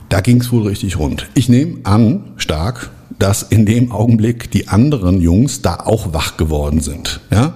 da 0.10 0.22
ging 0.22 0.42
es 0.42 0.52
wohl 0.52 0.68
richtig 0.68 0.98
rund. 0.98 1.28
Ich 1.34 1.50
nehme 1.50 1.80
an, 1.84 2.24
stark, 2.38 2.90
dass 3.20 3.44
in 3.44 3.66
dem 3.66 3.92
Augenblick 3.92 4.52
die 4.52 4.68
anderen 4.68 5.22
Jungs 5.22 5.62
da 5.62 5.76
auch 5.76 6.14
wach 6.14 6.38
geworden 6.38 6.80
sind. 6.82 7.20
Ja? 7.32 7.56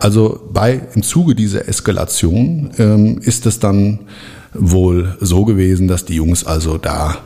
Also 0.00 0.40
bei, 0.52 0.80
im 0.94 1.02
Zuge 1.02 1.34
dieser 1.34 1.68
Eskalation 1.68 2.70
ähm, 2.78 3.18
ist 3.18 3.46
es 3.46 3.58
dann 3.58 4.00
wohl 4.54 5.16
so 5.20 5.44
gewesen, 5.44 5.88
dass 5.88 6.04
die 6.04 6.14
Jungs 6.14 6.44
also 6.44 6.78
da 6.78 7.18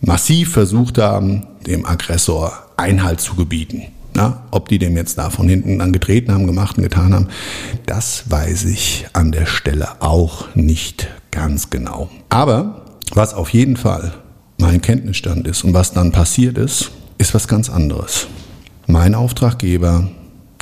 massiv 0.00 0.52
versucht 0.52 0.98
haben, 0.98 1.46
dem 1.66 1.86
Aggressor 1.86 2.52
Einhalt 2.76 3.20
zu 3.20 3.34
gebieten. 3.34 3.82
Na, 4.16 4.44
ob 4.52 4.68
die 4.68 4.78
dem 4.78 4.96
jetzt 4.96 5.18
da 5.18 5.30
von 5.30 5.48
hinten 5.48 5.80
angetreten 5.80 6.32
haben, 6.32 6.46
gemacht 6.46 6.76
und 6.76 6.84
getan 6.84 7.12
haben, 7.12 7.28
das 7.86 8.30
weiß 8.30 8.66
ich 8.66 9.06
an 9.12 9.32
der 9.32 9.46
Stelle 9.46 10.00
auch 10.00 10.54
nicht 10.54 11.08
ganz 11.32 11.70
genau. 11.70 12.08
Aber 12.28 12.84
was 13.12 13.34
auf 13.34 13.50
jeden 13.50 13.76
Fall 13.76 14.14
mein 14.56 14.80
Kenntnisstand 14.80 15.48
ist 15.48 15.64
und 15.64 15.74
was 15.74 15.92
dann 15.92 16.12
passiert 16.12 16.58
ist, 16.58 16.92
ist 17.18 17.34
was 17.34 17.48
ganz 17.48 17.68
anderes. 17.68 18.28
Mein 18.86 19.16
Auftraggeber, 19.16 20.08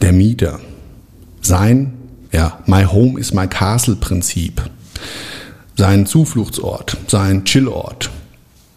der 0.00 0.12
Mieter, 0.12 0.61
sein, 1.42 1.92
ja, 2.33 2.59
My 2.66 2.85
Home 2.85 3.21
is 3.21 3.35
my 3.35 3.47
Castle 3.47 3.97
Prinzip, 3.97 4.62
sein 5.76 6.07
Zufluchtsort, 6.07 6.97
sein 7.07 7.45
Chillort, 7.45 8.11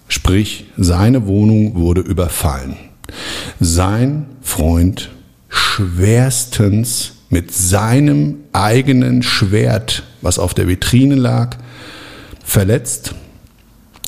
sprich 0.07 0.65
seine 0.77 1.27
Wohnung 1.27 1.75
wurde 1.75 2.01
überfallen. 2.01 2.75
Sein 3.59 4.27
Freund 4.41 5.11
schwerstens 5.49 7.13
mit 7.29 7.53
seinem 7.53 8.37
eigenen 8.53 9.23
Schwert, 9.23 10.03
was 10.21 10.39
auf 10.39 10.53
der 10.53 10.67
Vitrine 10.67 11.15
lag, 11.15 11.57
verletzt 12.43 13.15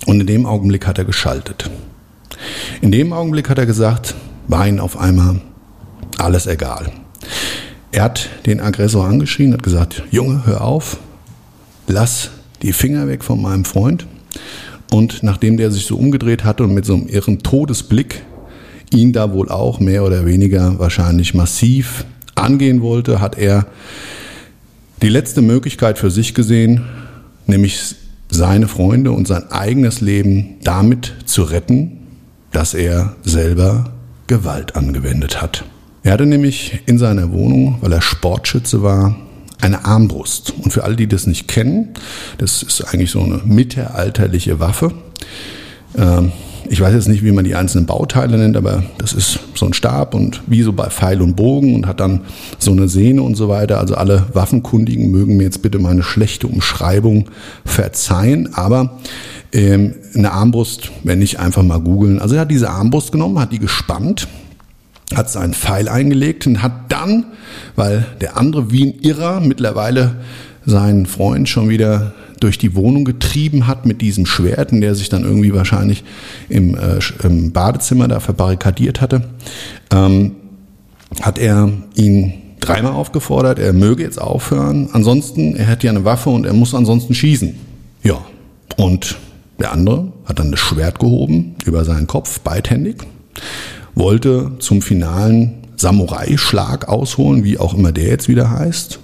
und 0.06 0.22
in 0.22 0.28
dem 0.28 0.46
Augenblick 0.46 0.88
hat 0.88 0.98
er 0.98 1.06
geschaltet. 1.06 1.70
In 2.82 2.92
dem 2.92 3.12
Augenblick 3.14 3.50
hat 3.50 3.58
er 3.58 3.66
gesagt, 3.66 4.16
war 4.48 4.68
auf 4.82 4.98
einmal 4.98 5.42
alles 6.18 6.48
egal. 6.48 6.92
Er 7.92 8.04
hat 8.04 8.30
den 8.46 8.60
Aggressor 8.60 9.06
angeschrien, 9.06 9.54
hat 9.54 9.64
gesagt, 9.64 10.04
Junge, 10.12 10.46
hör 10.46 10.62
auf, 10.62 10.98
lass 11.88 12.32
die 12.62 12.74
Finger 12.74 13.08
weg 13.08 13.24
von 13.24 13.42
meinem 13.42 13.66
Freund. 13.66 14.08
Und 14.92 15.24
nachdem 15.24 15.58
der 15.58 15.72
sich 15.72 15.86
so 15.86 15.98
umgedreht 15.98 16.44
hatte 16.44 16.64
und 16.64 16.74
mit 16.74 16.86
so 16.86 16.94
einem 16.96 17.08
irren 17.08 17.40
Todesblick 17.40 18.24
ihn 18.94 19.12
da 19.12 19.34
wohl 19.34 19.50
auch 19.50 19.80
mehr 19.80 20.04
oder 20.06 20.26
weniger 20.26 20.80
wahrscheinlich 20.80 21.34
massiv 21.34 22.06
angehen 22.36 22.82
wollte, 22.82 23.20
hat 23.20 23.38
er 23.38 23.68
die 25.02 25.10
letzte 25.10 25.42
Möglichkeit 25.42 25.98
für 25.98 26.10
sich 26.10 26.34
gesehen, 26.34 26.86
nämlich 27.46 27.96
seine 28.30 28.68
Freunde 28.68 29.12
und 29.12 29.28
sein 29.28 29.52
eigenes 29.52 30.02
Leben 30.02 30.56
damit 30.64 31.14
zu 31.26 31.44
retten, 31.44 32.00
dass 32.52 32.74
er 32.74 33.16
selber 33.24 33.94
Gewalt 34.28 34.76
angewendet 34.76 35.42
hat. 35.42 35.66
Er 36.04 36.14
hatte 36.14 36.26
nämlich 36.26 36.80
in 36.86 36.98
seiner 36.98 37.32
Wohnung, 37.32 37.78
weil 37.82 37.94
er 37.94 38.02
Sportschütze 38.02 38.82
war, 38.82 39.16
eine 39.62 39.86
Armbrust. 39.86 40.54
Und 40.62 40.72
für 40.72 40.84
alle, 40.84 40.96
die 40.96 41.08
das 41.08 41.28
nicht 41.28 41.48
kennen, 41.48 41.90
das 42.38 42.64
ist 42.64 42.82
eigentlich 42.82 43.12
so 43.12 43.22
eine 43.22 43.42
mittelalterliche 43.46 44.60
Waffe. 44.60 44.94
Ähm, 45.98 46.32
ich 46.70 46.82
weiß 46.82 46.94
jetzt 46.94 47.08
nicht, 47.08 47.24
wie 47.24 47.32
man 47.32 47.46
die 47.46 47.56
einzelnen 47.56 47.86
Bauteile 47.86 48.38
nennt, 48.38 48.58
aber 48.58 48.84
das 48.98 49.14
ist 49.14 49.40
so 49.56 49.66
ein 49.66 49.74
Stab 49.74 50.14
und 50.14 50.42
wie 50.48 50.64
so 50.64 50.74
bei 50.74 50.90
Pfeil 50.90 51.22
und 51.22 51.36
Bogen 51.36 51.76
und 51.76 51.88
hat 51.88 52.00
dann 52.00 52.22
so 52.60 52.72
eine 52.72 52.90
Sehne 52.90 53.24
und 53.24 53.36
so 53.36 53.48
weiter. 53.48 53.80
Also 53.80 53.96
alle 53.96 54.26
Waffenkundigen 54.34 55.10
mögen 55.10 55.38
mir 55.38 55.44
jetzt 55.44 55.62
bitte 55.62 55.80
meine 55.80 56.04
schlechte 56.04 56.48
Umschreibung 56.48 57.30
verzeihen, 57.64 58.54
aber 58.54 58.98
ähm, 59.54 59.96
eine 60.14 60.32
Armbrust, 60.32 60.92
wenn 61.04 61.20
nicht 61.20 61.40
einfach 61.40 61.64
mal 61.64 61.80
googeln. 61.80 62.20
Also 62.20 62.36
er 62.36 62.42
hat 62.42 62.52
diese 62.52 62.70
Armbrust 62.70 63.12
genommen, 63.12 63.40
hat 63.40 63.54
die 63.54 63.60
gespannt, 63.60 64.28
hat 65.16 65.30
seinen 65.30 65.54
Pfeil 65.54 65.88
eingelegt 65.88 66.48
und 66.48 66.62
hat 66.62 66.92
dann, 66.92 67.26
weil 67.76 68.06
der 68.22 68.38
andere 68.38 68.72
wie 68.72 68.88
ein 68.88 69.00
Irrer 69.00 69.40
mittlerweile 69.40 70.18
seinen 70.66 71.06
Freund 71.06 71.48
schon 71.48 71.70
wieder 71.70 72.14
durch 72.40 72.58
die 72.58 72.76
Wohnung 72.76 73.06
getrieben 73.06 73.68
hat 73.68 73.86
mit 73.86 74.02
diesem 74.02 74.26
Schwert, 74.26 74.72
in 74.72 74.82
der 74.82 74.96
sich 74.96 75.10
dann 75.10 75.24
irgendwie 75.24 75.54
wahrscheinlich 75.54 76.04
im, 76.50 76.76
äh, 76.76 77.00
im 77.24 77.52
Badezimmer 77.52 78.08
da 78.08 78.20
verbarrikadiert 78.20 79.02
hatte, 79.02 79.24
ähm, 79.92 80.36
hat 81.22 81.40
er 81.40 81.72
ihn 81.96 82.34
dreimal 82.60 82.92
aufgefordert, 82.92 83.60
er 83.60 83.74
möge 83.74 84.04
jetzt 84.04 84.22
aufhören. 84.22 84.90
Ansonsten, 84.92 85.56
er 85.56 85.66
hätte 85.66 85.88
ja 85.88 85.92
eine 85.92 86.06
Waffe 86.06 86.30
und 86.30 86.46
er 86.46 86.54
muss 86.54 86.76
ansonsten 86.76 87.14
schießen. 87.14 87.56
Ja, 88.04 88.24
und 88.76 89.18
der 89.60 89.72
andere 89.72 90.12
hat 90.26 90.40
dann 90.40 90.52
das 90.52 90.60
Schwert 90.60 91.00
gehoben 91.00 91.56
über 91.66 91.86
seinen 91.86 92.08
Kopf, 92.08 92.40
beidhändig, 92.42 92.98
wollte 93.98 94.52
zum 94.60 94.82
finalen 94.82 95.64
Samurai-Schlag 95.76 96.88
ausholen, 96.88 97.44
wie 97.44 97.58
auch 97.58 97.74
immer 97.74 97.92
der 97.92 98.08
jetzt 98.08 98.28
wieder 98.28 98.50
heißt. 98.50 99.00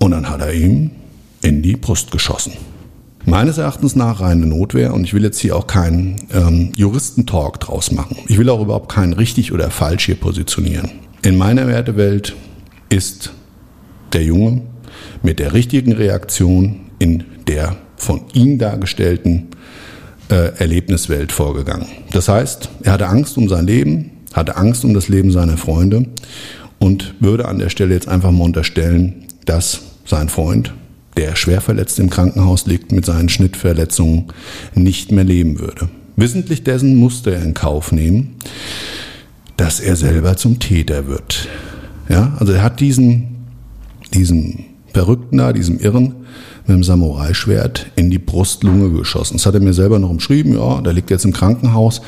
Und 0.00 0.10
dann 0.12 0.28
hat 0.28 0.40
er 0.40 0.52
ihm 0.52 0.90
in 1.42 1.62
die 1.62 1.76
Brust 1.76 2.10
geschossen. 2.10 2.52
meines 3.24 3.58
Erachtens 3.58 3.94
nach 3.94 4.20
reine 4.20 4.46
Notwehr 4.46 4.94
und 4.94 5.04
ich 5.04 5.12
will 5.12 5.22
jetzt 5.22 5.38
hier 5.38 5.54
auch 5.54 5.66
keinen 5.66 6.16
ähm, 6.32 6.72
Juristentalk 6.76 7.60
draus 7.60 7.92
machen. 7.92 8.16
Ich 8.26 8.38
will 8.38 8.48
auch 8.48 8.62
überhaupt 8.62 8.90
keinen 8.90 9.12
richtig 9.12 9.52
oder 9.52 9.70
falsch 9.70 10.06
hier 10.06 10.14
positionieren. 10.14 10.90
In 11.22 11.36
meiner 11.36 11.66
Wertewelt 11.66 12.34
ist 12.88 13.32
der 14.14 14.22
Junge 14.22 14.62
mit 15.22 15.40
der 15.40 15.52
richtigen 15.52 15.92
Reaktion 15.92 16.80
in 16.98 17.24
der 17.46 17.76
von 17.96 18.22
ihm 18.32 18.58
dargestellten 18.58 19.48
äh, 20.30 20.58
Erlebniswelt 20.58 21.32
vorgegangen. 21.32 21.86
Das 22.12 22.28
heißt, 22.28 22.68
er 22.82 22.92
hatte 22.92 23.08
Angst 23.08 23.36
um 23.38 23.48
sein 23.48 23.66
Leben, 23.66 24.10
hatte 24.32 24.56
Angst 24.56 24.84
um 24.84 24.94
das 24.94 25.08
Leben 25.08 25.30
seiner 25.30 25.56
Freunde 25.56 26.06
und 26.78 27.14
würde 27.20 27.48
an 27.48 27.58
der 27.58 27.70
Stelle 27.70 27.94
jetzt 27.94 28.08
einfach 28.08 28.30
mal 28.30 28.44
unterstellen, 28.44 29.26
dass 29.44 29.80
sein 30.04 30.28
Freund, 30.28 30.72
der 31.16 31.34
schwer 31.36 31.60
verletzt 31.60 31.98
im 31.98 32.10
Krankenhaus 32.10 32.66
liegt 32.66 32.92
mit 32.92 33.04
seinen 33.04 33.28
Schnittverletzungen, 33.28 34.26
nicht 34.74 35.10
mehr 35.12 35.24
leben 35.24 35.58
würde. 35.58 35.88
Wissentlich 36.16 36.64
dessen 36.64 36.96
musste 36.96 37.34
er 37.34 37.42
in 37.42 37.54
Kauf 37.54 37.92
nehmen, 37.92 38.36
dass 39.56 39.80
er 39.80 39.96
selber 39.96 40.36
zum 40.36 40.58
Täter 40.58 41.06
wird. 41.06 41.48
Ja, 42.08 42.36
also 42.38 42.52
er 42.52 42.62
hat 42.62 42.80
diesen, 42.80 43.46
diesen 44.14 44.64
Verrückten 44.92 45.38
da, 45.38 45.52
diesem 45.52 45.78
Irren, 45.78 46.14
mit 46.68 46.76
dem 46.76 46.84
Samurai-Schwert 46.84 47.86
in 47.96 48.10
die 48.10 48.18
Brustlunge 48.18 48.90
geschossen. 48.90 49.34
Das 49.34 49.46
hat 49.46 49.54
er 49.54 49.60
mir 49.60 49.74
selber 49.74 49.98
noch 49.98 50.10
umschrieben, 50.10 50.54
ja, 50.54 50.80
der 50.80 50.92
liegt 50.92 51.10
jetzt 51.10 51.24
im 51.24 51.32
Krankenhaus. 51.32 52.02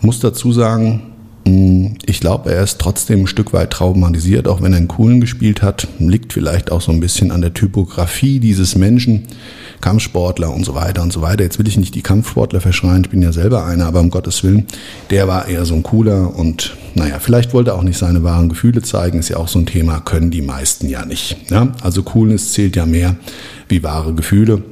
Muss 0.00 0.20
dazu 0.20 0.52
sagen, 0.52 1.02
hm, 1.46 1.96
ich 2.06 2.20
glaube, 2.20 2.52
er 2.52 2.62
ist 2.62 2.78
trotzdem 2.78 3.20
ein 3.20 3.26
Stück 3.26 3.52
weit 3.52 3.70
traumatisiert, 3.70 4.46
auch 4.46 4.62
wenn 4.62 4.72
er 4.72 4.78
einen 4.78 4.88
coolen 4.88 5.20
gespielt 5.20 5.62
hat. 5.62 5.88
Liegt 5.98 6.32
vielleicht 6.32 6.70
auch 6.70 6.80
so 6.80 6.92
ein 6.92 7.00
bisschen 7.00 7.30
an 7.30 7.40
der 7.40 7.54
Typografie 7.54 8.40
dieses 8.40 8.76
Menschen, 8.76 9.26
Kampfsportler 9.80 10.52
und 10.52 10.64
so 10.64 10.74
weiter 10.74 11.02
und 11.02 11.12
so 11.12 11.22
weiter. 11.22 11.44
Jetzt 11.44 11.58
will 11.58 11.68
ich 11.68 11.78
nicht 11.78 11.94
die 11.94 12.02
Kampfsportler 12.02 12.60
verschreien, 12.60 13.04
ich 13.04 13.10
bin 13.10 13.22
ja 13.22 13.32
selber 13.32 13.64
einer, 13.64 13.86
aber 13.86 14.00
um 14.00 14.10
Gottes 14.10 14.44
Willen, 14.44 14.66
der 15.08 15.28
war 15.28 15.48
eher 15.48 15.64
so 15.64 15.74
ein 15.74 15.82
cooler 15.82 16.36
und 16.36 16.76
naja, 16.94 17.18
vielleicht 17.20 17.54
wollte 17.54 17.70
er 17.70 17.76
auch 17.76 17.82
nicht 17.82 17.98
seine 17.98 18.22
wahren 18.22 18.48
Gefühle 18.48 18.82
zeigen, 18.82 19.20
ist 19.20 19.30
ja 19.30 19.36
auch 19.36 19.48
so 19.48 19.58
ein 19.58 19.66
Thema, 19.66 20.00
können 20.00 20.30
die 20.30 20.42
meisten 20.42 20.88
ja 20.88 21.06
nicht. 21.06 21.36
Ja? 21.50 21.72
Also 21.82 22.02
Coolness 22.02 22.52
zählt 22.52 22.76
ja 22.76 22.84
mehr 22.84 23.16
wie 23.70 23.82
wahre 23.82 24.14
Gefühle, 24.14 24.62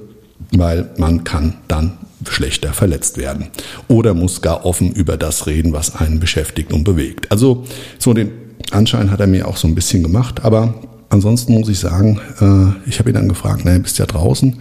weil 0.52 0.90
man 0.98 1.24
kann 1.24 1.54
dann 1.68 1.92
schlechter 2.28 2.72
verletzt 2.72 3.16
werden. 3.16 3.48
Oder 3.86 4.14
muss 4.14 4.42
gar 4.42 4.64
offen 4.64 4.92
über 4.92 5.16
das 5.16 5.46
reden, 5.46 5.72
was 5.72 5.94
einen 5.94 6.20
beschäftigt 6.20 6.72
und 6.72 6.84
bewegt. 6.84 7.30
Also 7.30 7.64
so 7.98 8.12
den 8.12 8.30
Anschein 8.70 9.10
hat 9.10 9.20
er 9.20 9.26
mir 9.26 9.48
auch 9.48 9.56
so 9.56 9.68
ein 9.68 9.74
bisschen 9.74 10.02
gemacht, 10.02 10.44
aber 10.44 10.74
ansonsten 11.08 11.54
muss 11.54 11.68
ich 11.68 11.78
sagen, 11.78 12.20
äh, 12.40 12.88
ich 12.88 12.98
habe 12.98 13.10
ihn 13.10 13.14
dann 13.14 13.28
gefragt, 13.28 13.64
naja, 13.64 13.78
bist 13.78 13.98
ja 13.98 14.06
draußen, 14.06 14.56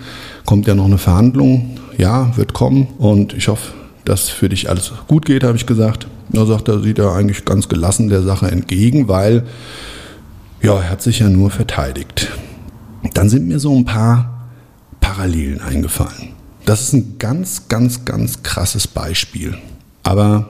kommt 0.45 0.67
ja 0.67 0.75
noch 0.75 0.85
eine 0.85 0.97
Verhandlung? 0.97 1.77
Ja, 1.97 2.35
wird 2.37 2.53
kommen 2.53 2.87
und 2.99 3.33
ich 3.33 3.47
hoffe, 3.47 3.73
dass 4.05 4.29
für 4.29 4.49
dich 4.49 4.69
alles 4.69 4.91
gut 5.07 5.25
geht, 5.25 5.43
habe 5.43 5.57
ich 5.57 5.65
gesagt. 5.65 6.07
Da 6.29 6.45
sagt 6.45 6.67
er, 6.67 6.79
sieht 6.79 6.99
er 6.99 7.13
eigentlich 7.13 7.43
ganz 7.45 7.69
gelassen 7.69 8.09
der 8.09 8.21
Sache 8.21 8.51
entgegen, 8.51 9.07
weil 9.07 9.43
ja, 10.61 10.75
er 10.75 10.89
hat 10.89 11.01
sich 11.01 11.19
ja 11.19 11.29
nur 11.29 11.49
verteidigt. 11.49 12.31
Dann 13.13 13.29
sind 13.29 13.47
mir 13.47 13.59
so 13.59 13.75
ein 13.75 13.85
paar 13.85 14.49
Parallelen 14.99 15.61
eingefallen. 15.61 16.29
Das 16.65 16.81
ist 16.81 16.93
ein 16.93 17.17
ganz, 17.17 17.69
ganz, 17.69 18.05
ganz 18.05 18.43
krasses 18.43 18.87
Beispiel. 18.87 19.57
Aber 20.03 20.49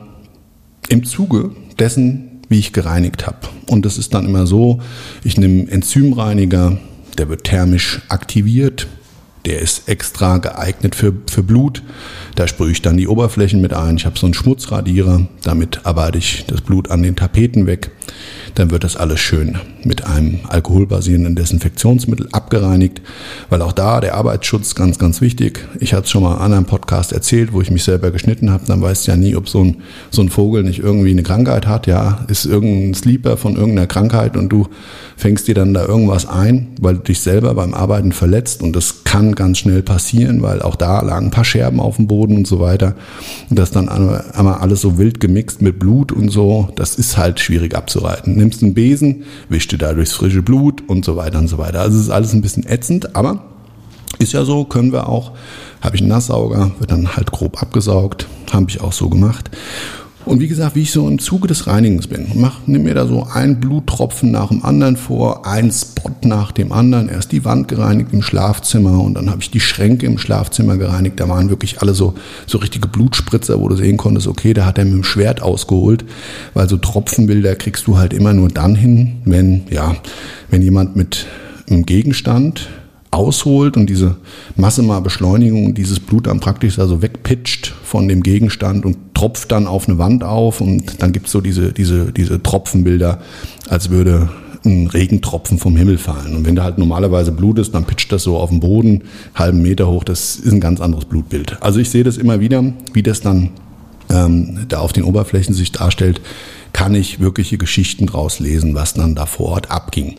im 0.89 1.03
Zuge 1.03 1.51
dessen, 1.77 2.41
wie 2.49 2.59
ich 2.59 2.73
gereinigt 2.73 3.27
habe, 3.27 3.39
und 3.67 3.85
das 3.85 3.97
ist 3.97 4.13
dann 4.13 4.25
immer 4.25 4.47
so, 4.47 4.81
ich 5.23 5.37
nehme 5.37 5.69
Enzymreiniger, 5.69 6.77
der 7.17 7.29
wird 7.29 7.43
thermisch 7.43 8.01
aktiviert, 8.09 8.87
der 9.45 9.61
ist 9.61 9.87
extra 9.87 10.39
geeignet 10.39 10.95
für, 10.95 11.13
für 11.29 11.43
Blut. 11.43 11.81
Da 12.35 12.47
sprühe 12.47 12.71
ich 12.71 12.81
dann 12.81 12.97
die 12.97 13.07
Oberflächen 13.07 13.61
mit 13.61 13.73
ein. 13.73 13.95
Ich 13.95 14.05
habe 14.05 14.19
so 14.19 14.27
einen 14.27 14.33
Schmutzradierer, 14.33 15.27
damit 15.43 15.85
arbeite 15.85 16.17
ich 16.17 16.45
das 16.47 16.61
Blut 16.61 16.91
an 16.91 17.01
den 17.01 17.15
Tapeten 17.15 17.65
weg 17.65 17.91
dann 18.55 18.71
wird 18.71 18.83
das 18.83 18.95
alles 18.95 19.19
schön 19.19 19.57
mit 19.83 20.05
einem 20.05 20.39
alkoholbasierenden 20.47 21.35
Desinfektionsmittel 21.35 22.29
abgereinigt, 22.31 23.01
weil 23.49 23.61
auch 23.61 23.71
da 23.71 24.01
der 24.01 24.15
Arbeitsschutz 24.15 24.75
ganz, 24.75 24.99
ganz 24.99 25.21
wichtig. 25.21 25.65
Ich 25.79 25.93
hatte 25.93 26.03
es 26.03 26.09
schon 26.09 26.23
mal 26.23 26.35
in 26.45 26.53
einem 26.53 26.65
Podcast 26.65 27.13
erzählt, 27.13 27.53
wo 27.53 27.61
ich 27.61 27.71
mich 27.71 27.83
selber 27.83 28.11
geschnitten 28.11 28.51
habe, 28.51 28.65
dann 28.65 28.81
weißt 28.81 29.07
du 29.07 29.11
ja 29.11 29.17
nie, 29.17 29.35
ob 29.35 29.47
so 29.47 29.63
ein, 29.63 29.77
so 30.11 30.21
ein 30.21 30.29
Vogel 30.29 30.63
nicht 30.63 30.79
irgendwie 30.79 31.11
eine 31.11 31.23
Krankheit 31.23 31.67
hat, 31.67 31.87
ja, 31.87 32.25
ist 32.27 32.45
irgendein 32.45 32.93
Sleeper 32.93 33.37
von 33.37 33.55
irgendeiner 33.55 33.87
Krankheit 33.87 34.35
und 34.35 34.49
du 34.49 34.67
fängst 35.15 35.47
dir 35.47 35.55
dann 35.55 35.73
da 35.73 35.85
irgendwas 35.85 36.27
ein, 36.27 36.67
weil 36.79 36.95
du 36.95 37.01
dich 37.01 37.19
selber 37.19 37.53
beim 37.55 37.73
Arbeiten 37.73 38.11
verletzt 38.11 38.61
und 38.61 38.75
das 38.75 39.03
kann 39.03 39.35
ganz 39.35 39.57
schnell 39.57 39.81
passieren, 39.81 40.41
weil 40.41 40.61
auch 40.61 40.75
da 40.75 41.01
lagen 41.01 41.27
ein 41.27 41.31
paar 41.31 41.45
Scherben 41.45 41.79
auf 41.79 41.95
dem 41.95 42.07
Boden 42.07 42.37
und 42.37 42.47
so 42.47 42.59
weiter. 42.59 42.95
Und 43.49 43.57
das 43.57 43.71
dann 43.71 43.89
einmal 43.89 44.55
alles 44.55 44.81
so 44.81 44.97
wild 44.97 45.19
gemixt 45.19 45.61
mit 45.61 45.79
Blut 45.79 46.11
und 46.11 46.29
so, 46.29 46.69
das 46.75 46.95
ist 46.95 47.17
halt 47.17 47.39
schwierig 47.39 47.75
abzureiten 48.07 48.35
nimmst 48.35 48.63
einen 48.63 48.73
Besen, 48.73 49.23
wischst 49.49 49.71
dir 49.71 49.77
da 49.77 49.93
durchs 49.93 50.13
frische 50.13 50.41
Blut 50.41 50.83
und 50.87 51.05
so 51.05 51.15
weiter 51.15 51.39
und 51.39 51.47
so 51.47 51.57
weiter. 51.57 51.81
Also 51.81 51.97
es 51.97 52.05
ist 52.05 52.09
alles 52.09 52.33
ein 52.33 52.41
bisschen 52.41 52.65
ätzend, 52.65 53.15
aber 53.15 53.43
ist 54.19 54.33
ja 54.33 54.45
so, 54.45 54.65
können 54.65 54.91
wir 54.91 55.09
auch. 55.09 55.31
Habe 55.81 55.95
ich 55.95 56.01
einen 56.01 56.09
Nasssauger, 56.09 56.71
wird 56.79 56.91
dann 56.91 57.15
halt 57.15 57.31
grob 57.31 57.61
abgesaugt, 57.61 58.27
habe 58.51 58.65
ich 58.69 58.81
auch 58.81 58.93
so 58.93 59.09
gemacht. 59.09 59.51
Und 60.27 60.41
wie 60.41 60.49
gesagt, 60.49 60.75
wie 60.75 60.81
ich 60.81 60.91
so 60.91 61.07
im 61.07 61.19
Zuge 61.19 61.47
des 61.47 61.67
Reinigens 61.67 62.07
bin, 62.07 62.27
mach, 62.35 62.59
nimm 62.65 62.83
mir 62.83 62.93
da 62.93 63.07
so 63.07 63.25
ein 63.33 63.61
Bluttropfen 63.61 64.29
nach 64.29 64.49
dem 64.49 64.65
anderen 64.65 64.97
vor, 64.97 65.47
ein 65.47 65.71
Spot 65.71 66.11
nach 66.23 66.51
dem 66.51 66.73
anderen. 66.73 67.07
Erst 67.07 67.31
die 67.31 67.45
Wand 67.45 67.69
gereinigt 67.69 68.11
im 68.11 68.21
Schlafzimmer 68.21 69.01
und 69.01 69.13
dann 69.13 69.29
habe 69.29 69.41
ich 69.41 69.51
die 69.51 69.61
Schränke 69.61 70.05
im 70.05 70.17
Schlafzimmer 70.17 70.75
gereinigt. 70.75 71.17
Da 71.21 71.29
waren 71.29 71.49
wirklich 71.49 71.81
alle 71.81 71.93
so, 71.93 72.13
so 72.45 72.57
richtige 72.57 72.89
Blutspritzer, 72.89 73.61
wo 73.61 73.69
du 73.69 73.77
sehen 73.77 73.95
konntest, 73.95 74.27
okay, 74.27 74.53
da 74.53 74.65
hat 74.65 74.77
er 74.77 74.83
mit 74.83 74.95
dem 74.95 75.05
Schwert 75.05 75.41
ausgeholt, 75.41 76.03
weil 76.53 76.67
so 76.67 76.75
Tropfenbilder 76.75 77.55
kriegst 77.55 77.87
du 77.87 77.97
halt 77.97 78.13
immer 78.13 78.33
nur 78.33 78.49
dann 78.49 78.75
hin, 78.75 79.21
wenn, 79.23 79.63
ja, 79.69 79.95
wenn 80.49 80.61
jemand 80.61 80.97
mit 80.97 81.25
einem 81.69 81.85
Gegenstand 81.85 82.67
ausholt 83.17 83.75
und 83.75 83.89
diese 83.89 84.15
Masse 84.55 84.83
mal 84.83 84.99
Beschleunigung 85.01 85.65
und 85.65 85.77
dieses 85.77 85.99
Blut 85.99 86.27
dann 86.27 86.39
praktisch 86.39 86.77
also 86.77 87.01
wegpitcht 87.01 87.73
von 87.83 88.07
dem 88.07 88.21
Gegenstand 88.21 88.85
und 88.85 88.97
tropft 89.15 89.51
dann 89.51 89.65
auf 89.65 89.89
eine 89.89 89.97
Wand 89.97 90.23
auf 90.23 90.61
und 90.61 91.01
dann 91.01 91.11
gibt 91.11 91.25
es 91.25 91.31
so 91.31 91.41
diese, 91.41 91.73
diese, 91.73 92.13
diese 92.13 92.41
Tropfenbilder, 92.41 93.19
als 93.67 93.89
würde 93.89 94.29
ein 94.65 94.87
Regentropfen 94.87 95.57
vom 95.57 95.75
Himmel 95.75 95.97
fallen. 95.97 96.35
Und 96.35 96.45
wenn 96.45 96.55
da 96.55 96.63
halt 96.63 96.77
normalerweise 96.77 97.31
Blut 97.31 97.57
ist, 97.57 97.73
dann 97.73 97.85
pitcht 97.85 98.11
das 98.11 98.23
so 98.23 98.37
auf 98.37 98.49
den 98.49 98.59
Boden, 98.59 99.03
halben 99.33 99.61
Meter 99.61 99.87
hoch, 99.87 100.03
das 100.03 100.35
ist 100.35 100.53
ein 100.53 100.59
ganz 100.59 100.79
anderes 100.81 101.05
Blutbild. 101.05 101.57
Also 101.61 101.79
ich 101.79 101.89
sehe 101.89 102.03
das 102.03 102.17
immer 102.17 102.39
wieder, 102.39 102.63
wie 102.93 103.03
das 103.03 103.21
dann 103.21 103.49
ähm, 104.09 104.65
da 104.67 104.79
auf 104.79 104.93
den 104.93 105.03
Oberflächen 105.03 105.55
sich 105.55 105.71
darstellt, 105.71 106.21
kann 106.73 106.93
ich 106.93 107.19
wirkliche 107.19 107.57
Geschichten 107.57 108.05
draus 108.05 108.39
lesen, 108.39 108.75
was 108.75 108.93
dann 108.93 109.15
da 109.15 109.25
vor 109.25 109.49
Ort 109.49 109.71
abging. 109.71 110.15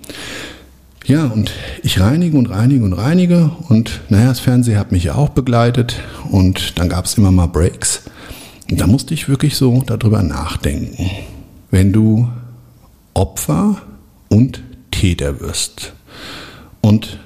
Ja, 1.06 1.26
und 1.26 1.52
ich 1.82 2.00
reinige 2.00 2.37
und 2.37 2.46
reinige 2.50 2.84
und 2.84 2.92
reinige 2.92 3.50
und 3.68 4.00
naja, 4.11 4.28
das 4.28 4.40
Fernsehen 4.40 4.78
hat 4.78 4.92
mich 4.92 5.04
ja 5.04 5.14
auch 5.14 5.30
begleitet 5.30 5.96
und 6.30 6.78
dann 6.78 6.88
gab 6.88 7.06
es 7.06 7.14
immer 7.14 7.30
mal 7.30 7.46
Breaks. 7.46 8.02
Und 8.70 8.80
da 8.80 8.87
musste 8.87 9.14
ich 9.14 9.28
wirklich 9.28 9.56
so 9.56 9.82
darüber 9.87 10.22
nachdenken. 10.22 11.11
Wenn 11.70 11.92
du 11.92 12.28
Opfer 13.14 13.80
und 14.28 14.62
Täter 14.90 15.40
wirst 15.40 15.94
und 16.82 17.18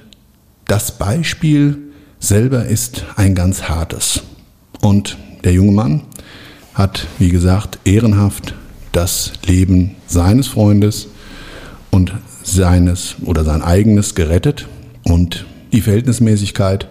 das 0.66 0.96
Beispiel 0.98 1.78
selber 2.20 2.66
ist 2.66 3.04
ein 3.16 3.34
ganz 3.34 3.64
hartes. 3.64 4.22
Und 4.80 5.18
der 5.44 5.52
junge 5.52 5.72
Mann 5.72 6.02
hat, 6.74 7.06
wie 7.18 7.28
gesagt, 7.28 7.78
ehrenhaft 7.84 8.54
das 8.92 9.32
Leben 9.44 9.96
seines 10.06 10.46
Freundes 10.46 11.08
und 11.90 12.14
seines 12.42 13.16
oder 13.24 13.44
sein 13.44 13.62
eigenes 13.62 14.14
gerettet. 14.14 14.66
Und 15.04 15.46
die 15.72 15.80
Verhältnismäßigkeit, 15.80 16.88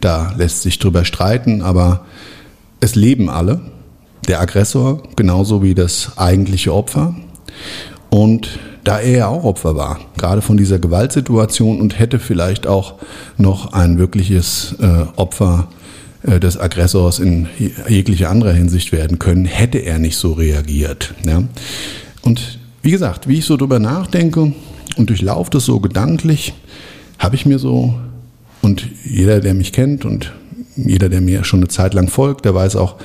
da 0.00 0.32
lässt 0.36 0.62
sich 0.62 0.78
drüber 0.78 1.04
streiten, 1.04 1.62
aber 1.62 2.06
es 2.80 2.94
leben 2.94 3.28
alle. 3.28 3.60
Der 4.28 4.40
Aggressor 4.40 5.02
genauso 5.16 5.62
wie 5.62 5.74
das 5.74 6.12
eigentliche 6.16 6.72
Opfer. 6.72 7.14
Und 8.10 8.58
da 8.84 8.98
er 8.98 9.18
ja 9.18 9.28
auch 9.28 9.44
Opfer 9.44 9.76
war, 9.76 10.00
gerade 10.16 10.42
von 10.42 10.56
dieser 10.56 10.78
Gewaltsituation 10.78 11.80
und 11.80 11.98
hätte 11.98 12.18
vielleicht 12.18 12.66
auch 12.66 12.94
noch 13.36 13.72
ein 13.72 13.98
wirkliches 13.98 14.74
äh, 14.80 15.06
Opfer 15.16 15.68
äh, 16.22 16.40
des 16.40 16.58
Aggressors 16.58 17.20
in 17.20 17.48
jeglicher 17.88 18.30
anderer 18.30 18.52
Hinsicht 18.52 18.92
werden 18.92 19.18
können, 19.18 19.44
hätte 19.44 19.78
er 19.78 19.98
nicht 19.98 20.16
so 20.16 20.32
reagiert. 20.32 21.14
Ja? 21.24 21.42
Und 22.22 22.58
wie 22.82 22.90
gesagt, 22.90 23.28
wie 23.28 23.38
ich 23.38 23.44
so 23.44 23.56
drüber 23.56 23.78
nachdenke, 23.78 24.52
und 24.96 25.08
durchlaufe 25.08 25.50
das 25.50 25.64
so 25.64 25.80
gedanklich, 25.80 26.54
habe 27.18 27.36
ich 27.36 27.46
mir 27.46 27.58
so, 27.58 27.94
und 28.62 28.88
jeder, 29.04 29.40
der 29.40 29.54
mich 29.54 29.72
kennt 29.72 30.04
und 30.04 30.32
jeder, 30.76 31.08
der 31.08 31.20
mir 31.20 31.44
schon 31.44 31.60
eine 31.60 31.68
Zeit 31.68 31.94
lang 31.94 32.08
folgt, 32.08 32.44
der 32.44 32.54
weiß 32.54 32.76
auch, 32.76 32.96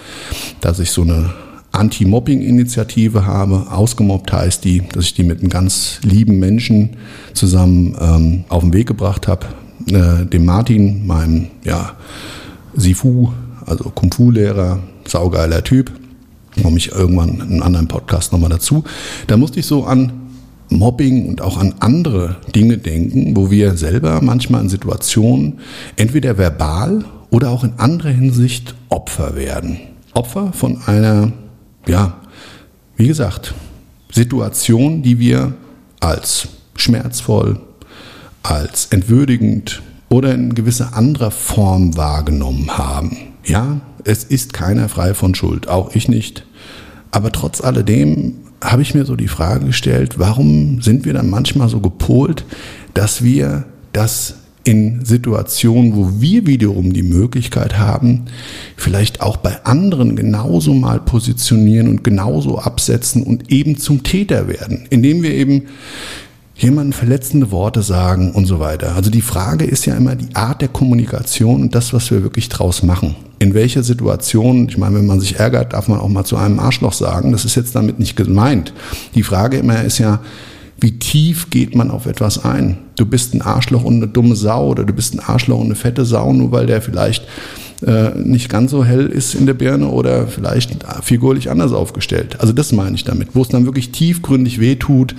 dass 0.62 0.80
ich 0.80 0.91
so 0.91 1.02
eine 1.02 1.34
Anti-Mobbing-Initiative 1.71 3.26
habe. 3.26 3.67
Ausgemobbt 3.69 4.32
heißt 4.32 4.63
die, 4.63 4.84
dass 4.93 5.06
ich 5.06 5.13
die 5.13 5.23
mit 5.23 5.39
einem 5.39 5.50
ganz 5.50 6.00
lieben 6.04 6.39
Menschen 6.39 6.97
zusammen 7.34 7.95
ähm, 8.00 8.43
auf 8.50 8.63
den 8.63 8.73
Weg 8.73 8.88
gebracht 8.88 9.28
habe. 9.28 9.47
Äh, 9.88 10.26
dem 10.26 10.45
Martin, 10.45 11.06
meinem 11.06 11.47
ja, 11.63 11.95
Sifu, 12.76 13.32
also 13.65 13.89
Kung 13.89 14.12
Fu-Lehrer, 14.12 14.80
saugeiler 15.08 15.63
Typ. 15.63 15.91
Komme 16.62 16.78
ich 16.78 16.91
irgendwann 16.91 17.36
in 17.36 17.41
einem 17.41 17.63
anderen 17.63 17.88
Podcast 17.88 18.32
nochmal 18.32 18.50
dazu. 18.50 18.84
Da 19.28 19.38
musste 19.38 19.60
ich 19.60 19.67
so 19.67 19.86
an 19.86 20.12
Mobbing 20.70 21.28
und 21.28 21.42
auch 21.42 21.58
an 21.58 21.76
andere 21.80 22.38
Dinge 22.56 22.78
denken, 22.78 23.36
wo 23.36 23.50
wir 23.50 23.78
selber 23.78 24.22
manchmal 24.22 24.62
in 24.62 24.70
Situationen 24.70 25.60
entweder 25.96 26.38
verbal 26.38 27.06
oder 27.30 27.50
auch 27.50 27.64
in 27.64 27.74
anderer 27.78 28.10
Hinsicht 28.10 28.76
Opfer 28.90 29.36
werden. 29.36 29.80
Opfer 30.14 30.52
von 30.54 30.82
einer, 30.86 31.32
ja, 31.88 32.18
wie 32.96 33.08
gesagt, 33.08 33.54
Situation, 34.12 35.04
die 35.04 35.20
wir 35.20 35.54
als 36.00 36.48
schmerzvoll, 36.76 37.60
als 38.44 38.88
entwürdigend 38.88 39.82
oder 40.10 40.34
in 40.34 40.56
gewisser 40.56 40.96
anderer 40.96 41.32
Form 41.32 41.98
wahrgenommen 41.98 42.78
haben. 42.78 43.18
Ja, 43.46 43.82
es 44.04 44.24
ist 44.24 44.54
keiner 44.54 44.90
frei 44.90 45.14
von 45.14 45.36
Schuld, 45.36 45.68
auch 45.68 45.96
ich 45.96 46.08
nicht. 46.08 46.46
Aber 47.12 47.32
trotz 47.32 47.62
alledem 47.62 48.36
habe 48.62 48.82
ich 48.82 48.93
mir 48.96 49.06
so 49.06 49.15
die 49.15 49.28
Frage 49.28 49.65
gestellt, 49.65 50.17
warum 50.17 50.82
sind 50.82 51.06
wir 51.06 51.13
dann 51.13 51.30
manchmal 51.30 51.70
so 51.70 51.80
gepolt, 51.80 52.46
dass 52.93 53.24
wir 53.24 53.65
das 53.93 54.36
in 54.63 55.06
Situationen, 55.06 55.96
wo 55.96 56.20
wir 56.20 56.46
wiederum 56.46 56.91
die 56.91 57.04
Möglichkeit 57.04 57.78
haben, 57.78 58.26
vielleicht 58.76 59.22
auch 59.22 59.38
bei 59.38 59.63
anderen 59.63 60.17
genauso 60.17 60.74
mal 60.74 61.00
positionieren 61.00 61.88
und 61.88 62.04
genauso 62.04 62.60
absetzen 62.60 63.24
und 63.24 63.50
eben 63.50 63.78
zum 63.78 64.04
Täter 64.04 64.50
werden, 64.50 64.86
indem 64.89 65.24
wir 65.24 65.32
eben 65.32 65.67
jemanden 66.58 66.93
verletzende 66.93 67.52
Worte 67.52 67.84
sagen 67.84 68.32
und 68.32 68.46
so 68.46 68.60
weiter. 68.60 68.96
Also 68.96 69.10
die 69.12 69.22
Frage 69.22 69.65
ist 69.65 69.86
ja 69.86 69.96
immer 69.96 70.15
die 70.15 70.36
Art 70.36 70.62
der 70.62 70.70
Kommunikation 70.70 71.62
und 71.62 71.76
das, 71.76 71.93
was 71.93 72.10
wir 72.10 72.24
wirklich 72.24 72.50
draus 72.50 72.82
machen. 72.82 73.15
In 73.39 73.54
welcher 73.54 73.84
Situation, 73.84 74.67
ich 74.67 74.78
meine, 74.78 74.96
wenn 74.96 75.06
man 75.06 75.20
sich 75.20 75.39
ärgert, 75.39 75.74
darf 75.74 75.88
man 75.88 76.00
auch 76.00 76.10
mal 76.10 76.26
zu 76.26 76.38
einem 76.38 76.60
Arschloch 76.60 76.93
sagen. 76.93 77.32
Das 77.32 77.46
ist 77.46 77.56
jetzt 77.56 77.76
damit 77.76 78.00
nicht 78.00 78.15
gemeint. 78.15 78.74
Die 79.13 79.24
Frage 79.24 79.58
immer 79.58 79.84
ist 79.84 80.00
ja, 80.00 80.20
wie 80.80 80.98
tief 80.98 81.50
geht 81.50 81.76
man 81.76 81.91
auf 81.91 82.06
etwas 82.06 82.43
ein? 82.43 82.78
Du 82.96 83.06
bist 83.06 83.34
ein 83.34 83.41
Arschloch 83.41 83.84
und 83.84 83.96
eine 83.96 84.08
dumme 84.08 84.36
Sau 84.36 84.70
oder 84.70 84.84
du 84.84 84.93
bist 84.93 85.13
ein 85.13 85.20
Arschloch 85.20 85.60
und 85.60 85.65
eine 85.65 85.76
fette 85.76 86.06
Sau, 86.06 86.34
nur 86.34 86.52
weil 86.52 86.65
der 86.65 86.82
vielleicht 86.82 87.26
äh, 87.86 88.10
nicht 88.15 88.50
ganz 88.50 88.72
so 88.72 88.84
hell 88.84 89.08
ist 89.08 89.36
in 89.36 89.46
der 89.46 89.54
Birne 89.54 89.88
oder 89.88 90.28
vielleicht 90.28 90.78
figurlich 91.04 91.52
anders 91.52 91.74
aufgestellt. 91.74 92.38
Also 92.39 92.54
das 92.54 92.72
meine 92.72 92.96
ich 92.96 93.04
damit, 93.04 93.30
wo 93.34 93.41
es 93.41 93.50
dann 93.50 93.65
wirklich 93.65 93.91
tiefgründig 93.91 94.60
wehtut. 94.60 95.15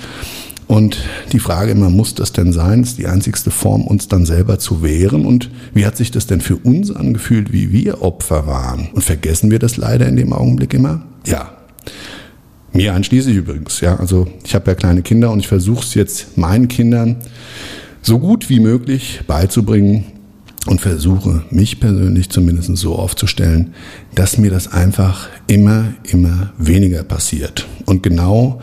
Und 0.68 0.98
die 1.32 1.38
Frage 1.38 1.72
immer, 1.72 1.88
muss 1.88 2.14
das 2.14 2.32
denn 2.32 2.52
sein? 2.52 2.82
ist 2.82 2.98
die 2.98 3.06
einzigste 3.06 3.50
Form, 3.50 3.86
uns 3.86 4.06
dann 4.06 4.26
selber 4.26 4.58
zu 4.58 4.82
wehren. 4.82 5.24
Und 5.24 5.50
wie 5.72 5.86
hat 5.86 5.96
sich 5.96 6.10
das 6.10 6.26
denn 6.26 6.42
für 6.42 6.56
uns 6.56 6.94
angefühlt, 6.94 7.52
wie 7.52 7.72
wir 7.72 8.02
Opfer 8.02 8.46
waren? 8.46 8.90
Und 8.92 9.02
vergessen 9.02 9.50
wir 9.50 9.58
das 9.58 9.78
leider 9.78 10.06
in 10.06 10.16
dem 10.16 10.34
Augenblick 10.34 10.74
immer? 10.74 11.06
Ja, 11.26 11.56
mir 12.72 12.94
einschließlich 12.94 13.36
übrigens, 13.36 13.80
ja. 13.80 13.96
Also 13.96 14.28
ich 14.44 14.54
habe 14.54 14.70
ja 14.70 14.74
kleine 14.74 15.00
Kinder 15.00 15.32
und 15.32 15.40
ich 15.40 15.48
versuche 15.48 15.82
es 15.82 15.94
jetzt 15.94 16.36
meinen 16.36 16.68
Kindern 16.68 17.16
so 18.02 18.18
gut 18.18 18.50
wie 18.50 18.60
möglich 18.60 19.22
beizubringen 19.26 20.04
und 20.66 20.80
versuche 20.80 21.44
mich 21.50 21.80
persönlich 21.80 22.28
zumindest 22.28 22.76
so 22.76 22.94
aufzustellen, 22.96 23.74
dass 24.14 24.36
mir 24.36 24.50
das 24.50 24.70
einfach 24.70 25.28
immer, 25.46 25.94
immer 26.04 26.52
weniger 26.58 27.04
passiert. 27.04 27.66
Und 27.86 28.02
genau 28.02 28.60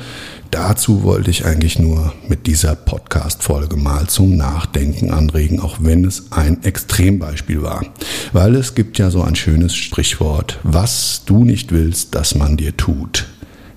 dazu 0.55 1.03
wollte 1.03 1.29
ich 1.29 1.45
eigentlich 1.45 1.77
nur 1.79 2.13
mit 2.29 2.47
dieser 2.47 2.75
Podcast-Folge 2.75 3.75
mal 3.75 4.07
zum 4.07 4.37
Nachdenken 4.37 5.11
anregen, 5.11 5.59
auch 5.59 5.77
wenn 5.81 6.05
es 6.05 6.31
ein 6.31 6.63
Extrembeispiel 6.63 7.61
war. 7.61 7.85
Weil 8.31 8.55
es 8.55 8.73
gibt 8.73 8.97
ja 8.97 9.11
so 9.11 9.21
ein 9.21 9.35
schönes 9.35 9.75
Sprichwort, 9.75 10.59
was 10.63 11.23
du 11.25 11.43
nicht 11.43 11.73
willst, 11.73 12.15
dass 12.15 12.35
man 12.35 12.57
dir 12.57 12.75
tut 12.75 13.27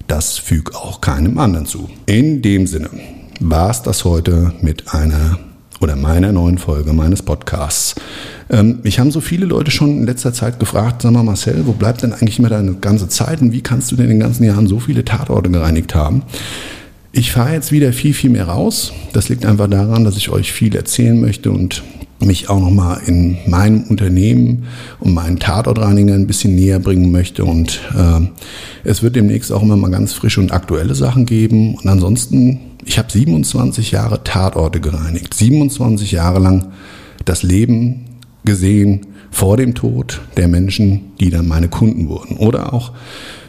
das 0.08 0.38
füg 0.38 0.74
auch 0.74 1.02
keinem 1.02 1.38
anderen 1.38 1.66
zu. 1.66 1.90
In 2.06 2.40
dem 2.40 2.66
Sinne 2.66 2.88
war 3.40 3.70
es 3.70 3.82
das 3.82 4.04
heute 4.04 4.54
mit 4.62 4.94
einer 4.94 5.38
oder 5.80 5.96
meiner 5.96 6.32
neuen 6.32 6.58
Folge 6.58 6.92
meines 6.92 7.22
Podcasts. 7.22 7.94
Ähm, 8.50 8.80
mich 8.82 8.98
haben 8.98 9.10
so 9.10 9.20
viele 9.20 9.46
Leute 9.46 9.70
schon 9.70 9.90
in 9.98 10.06
letzter 10.06 10.32
Zeit 10.32 10.58
gefragt, 10.58 11.02
sag 11.02 11.12
mal 11.12 11.22
Marcel, 11.22 11.66
wo 11.66 11.72
bleibt 11.72 12.02
denn 12.02 12.12
eigentlich 12.12 12.38
immer 12.38 12.48
deine 12.48 12.74
ganze 12.74 13.08
Zeit 13.08 13.40
und 13.40 13.52
wie 13.52 13.60
kannst 13.60 13.90
du 13.90 13.96
denn 13.96 14.06
in 14.06 14.12
den 14.12 14.20
ganzen 14.20 14.44
Jahren 14.44 14.66
so 14.66 14.80
viele 14.80 15.04
Tatorte 15.04 15.50
gereinigt 15.50 15.94
haben? 15.94 16.22
Ich 17.12 17.32
fahre 17.32 17.54
jetzt 17.54 17.72
wieder 17.72 17.92
viel, 17.92 18.14
viel 18.14 18.30
mehr 18.30 18.48
raus. 18.48 18.92
Das 19.12 19.28
liegt 19.28 19.46
einfach 19.46 19.68
daran, 19.68 20.04
dass 20.04 20.16
ich 20.16 20.28
euch 20.28 20.52
viel 20.52 20.76
erzählen 20.76 21.18
möchte 21.18 21.50
und 21.50 21.82
mich 22.20 22.48
auch 22.48 22.60
nochmal 22.60 23.00
in 23.06 23.38
meinem 23.46 23.84
Unternehmen 23.84 24.64
und 25.00 25.14
meinen 25.14 25.38
Tatortreiniger 25.38 26.14
ein 26.14 26.26
bisschen 26.26 26.54
näher 26.54 26.78
bringen 26.80 27.10
möchte. 27.12 27.44
Und 27.44 27.80
äh, 27.96 28.26
es 28.84 29.02
wird 29.02 29.16
demnächst 29.16 29.52
auch 29.52 29.62
immer 29.62 29.76
mal 29.76 29.90
ganz 29.90 30.12
frische 30.12 30.40
und 30.40 30.52
aktuelle 30.52 30.94
Sachen 30.94 31.26
geben. 31.26 31.76
Und 31.76 31.88
ansonsten, 31.88 32.60
ich 32.84 32.98
habe 32.98 33.10
27 33.10 33.90
Jahre 33.90 34.24
Tatorte 34.24 34.80
gereinigt. 34.80 35.34
27 35.34 36.12
Jahre 36.12 36.38
lang 36.38 36.72
das 37.24 37.42
Leben 37.42 38.04
gesehen 38.44 39.06
vor 39.30 39.56
dem 39.56 39.74
Tod 39.74 40.20
der 40.36 40.48
Menschen, 40.48 41.12
die 41.20 41.30
dann 41.30 41.46
meine 41.46 41.68
Kunden 41.68 42.08
wurden. 42.08 42.36
Oder 42.36 42.72
auch, 42.72 42.92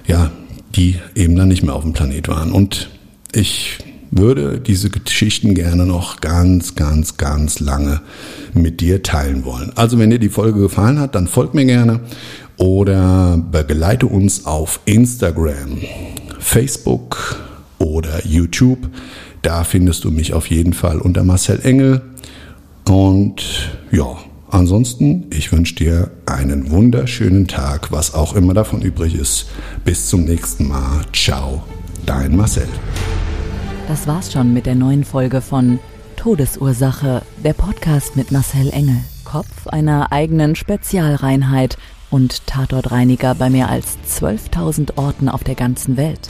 ja, 0.08 0.32
die 0.76 0.98
eben 1.16 1.36
dann 1.36 1.48
nicht 1.48 1.64
mehr 1.64 1.76
auf 1.76 1.84
dem 1.84 1.94
Planet 1.94 2.28
waren. 2.28 2.52
Und 2.52 2.90
ich 3.32 3.78
würde 4.12 4.60
diese 4.60 4.90
Geschichten 4.90 5.54
gerne 5.54 5.86
noch 5.86 6.20
ganz, 6.20 6.76
ganz, 6.76 7.18
ganz 7.18 7.60
lange 7.60 8.02
mit 8.54 8.82
dir 8.82 9.04
teilen 9.04 9.46
wollen. 9.46 9.72
Also 9.76 10.00
wenn 10.00 10.10
dir 10.10 10.20
die 10.20 10.30
Folge 10.30 10.60
gefallen 10.60 11.00
hat, 11.00 11.16
dann 11.16 11.28
folg 11.28 11.54
mir 11.54 11.66
gerne 11.66 12.02
oder 12.58 13.38
begleite 13.52 14.08
uns 14.08 14.46
auf 14.46 14.82
Instagram, 14.86 15.78
Facebook 16.40 17.49
oder 17.90 18.26
YouTube. 18.26 18.90
Da 19.42 19.64
findest 19.64 20.04
du 20.04 20.12
mich 20.12 20.34
auf 20.34 20.50
jeden 20.50 20.74
Fall 20.74 21.00
unter 21.00 21.24
Marcel 21.24 21.60
Engel. 21.64 22.02
Und 22.88 23.72
ja, 23.92 24.18
ansonsten, 24.50 25.28
ich 25.32 25.52
wünsche 25.52 25.76
dir 25.76 26.12
einen 26.26 26.72
wunderschönen 26.72 27.48
Tag, 27.48 27.92
was 27.92 28.14
auch 28.14 28.36
immer 28.36 28.54
davon 28.54 28.82
übrig 28.82 29.16
ist. 29.16 29.48
Bis 29.86 30.08
zum 30.08 30.26
nächsten 30.26 30.68
Mal. 30.68 31.02
Ciao, 31.14 31.64
dein 32.06 32.36
Marcel. 32.36 32.68
Das 33.88 34.08
war's 34.08 34.32
schon 34.32 34.54
mit 34.54 34.66
der 34.66 34.76
neuen 34.76 35.04
Folge 35.04 35.42
von 35.42 35.80
Todesursache, 36.16 37.22
der 37.44 37.54
Podcast 37.54 38.16
mit 38.16 38.32
Marcel 38.32 38.70
Engel. 38.72 38.98
Kopf 39.24 39.68
einer 39.68 40.12
eigenen 40.12 40.56
Spezialreinheit 40.56 41.78
und 42.10 42.46
Tatortreiniger 42.48 43.36
bei 43.36 43.50
mehr 43.50 43.70
als 43.70 43.98
12.000 44.08 44.98
Orten 44.98 45.30
auf 45.30 45.44
der 45.44 45.56
ganzen 45.56 45.98
Welt. 45.98 46.30